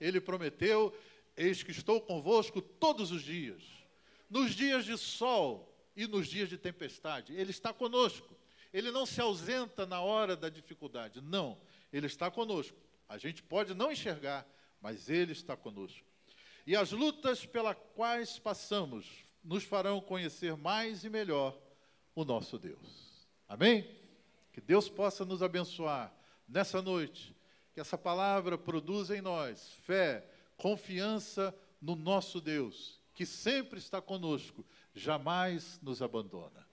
Ele 0.00 0.20
prometeu: 0.20 0.92
Eis 1.36 1.62
que 1.62 1.70
estou 1.70 2.00
convosco 2.00 2.60
todos 2.60 3.12
os 3.12 3.22
dias, 3.22 3.62
nos 4.28 4.56
dias 4.56 4.84
de 4.84 4.98
sol 4.98 5.67
e 5.98 6.06
nos 6.06 6.28
dias 6.28 6.48
de 6.48 6.56
tempestade. 6.56 7.34
Ele 7.34 7.50
está 7.50 7.72
conosco. 7.72 8.36
Ele 8.72 8.92
não 8.92 9.04
se 9.04 9.20
ausenta 9.20 9.84
na 9.84 10.00
hora 10.00 10.36
da 10.36 10.48
dificuldade. 10.48 11.20
Não, 11.20 11.58
ele 11.92 12.06
está 12.06 12.30
conosco. 12.30 12.76
A 13.08 13.18
gente 13.18 13.42
pode 13.42 13.74
não 13.74 13.90
enxergar, 13.90 14.46
mas 14.80 15.10
ele 15.10 15.32
está 15.32 15.56
conosco. 15.56 16.06
E 16.64 16.76
as 16.76 16.92
lutas 16.92 17.44
pelas 17.44 17.76
quais 17.96 18.38
passamos 18.38 19.06
nos 19.42 19.64
farão 19.64 20.00
conhecer 20.00 20.56
mais 20.56 21.02
e 21.02 21.10
melhor 21.10 21.58
o 22.14 22.24
nosso 22.24 22.58
Deus. 22.58 23.26
Amém? 23.48 23.90
Que 24.52 24.60
Deus 24.60 24.88
possa 24.88 25.24
nos 25.24 25.42
abençoar 25.42 26.14
nessa 26.46 26.80
noite. 26.80 27.34
Que 27.74 27.80
essa 27.80 27.98
palavra 27.98 28.56
produza 28.56 29.16
em 29.16 29.20
nós 29.20 29.72
fé, 29.84 30.24
confiança 30.56 31.52
no 31.80 31.96
nosso 31.96 32.40
Deus, 32.40 33.00
que 33.14 33.26
sempre 33.26 33.80
está 33.80 34.00
conosco, 34.00 34.64
jamais 34.98 35.80
nos 35.82 36.02
abandona. 36.02 36.67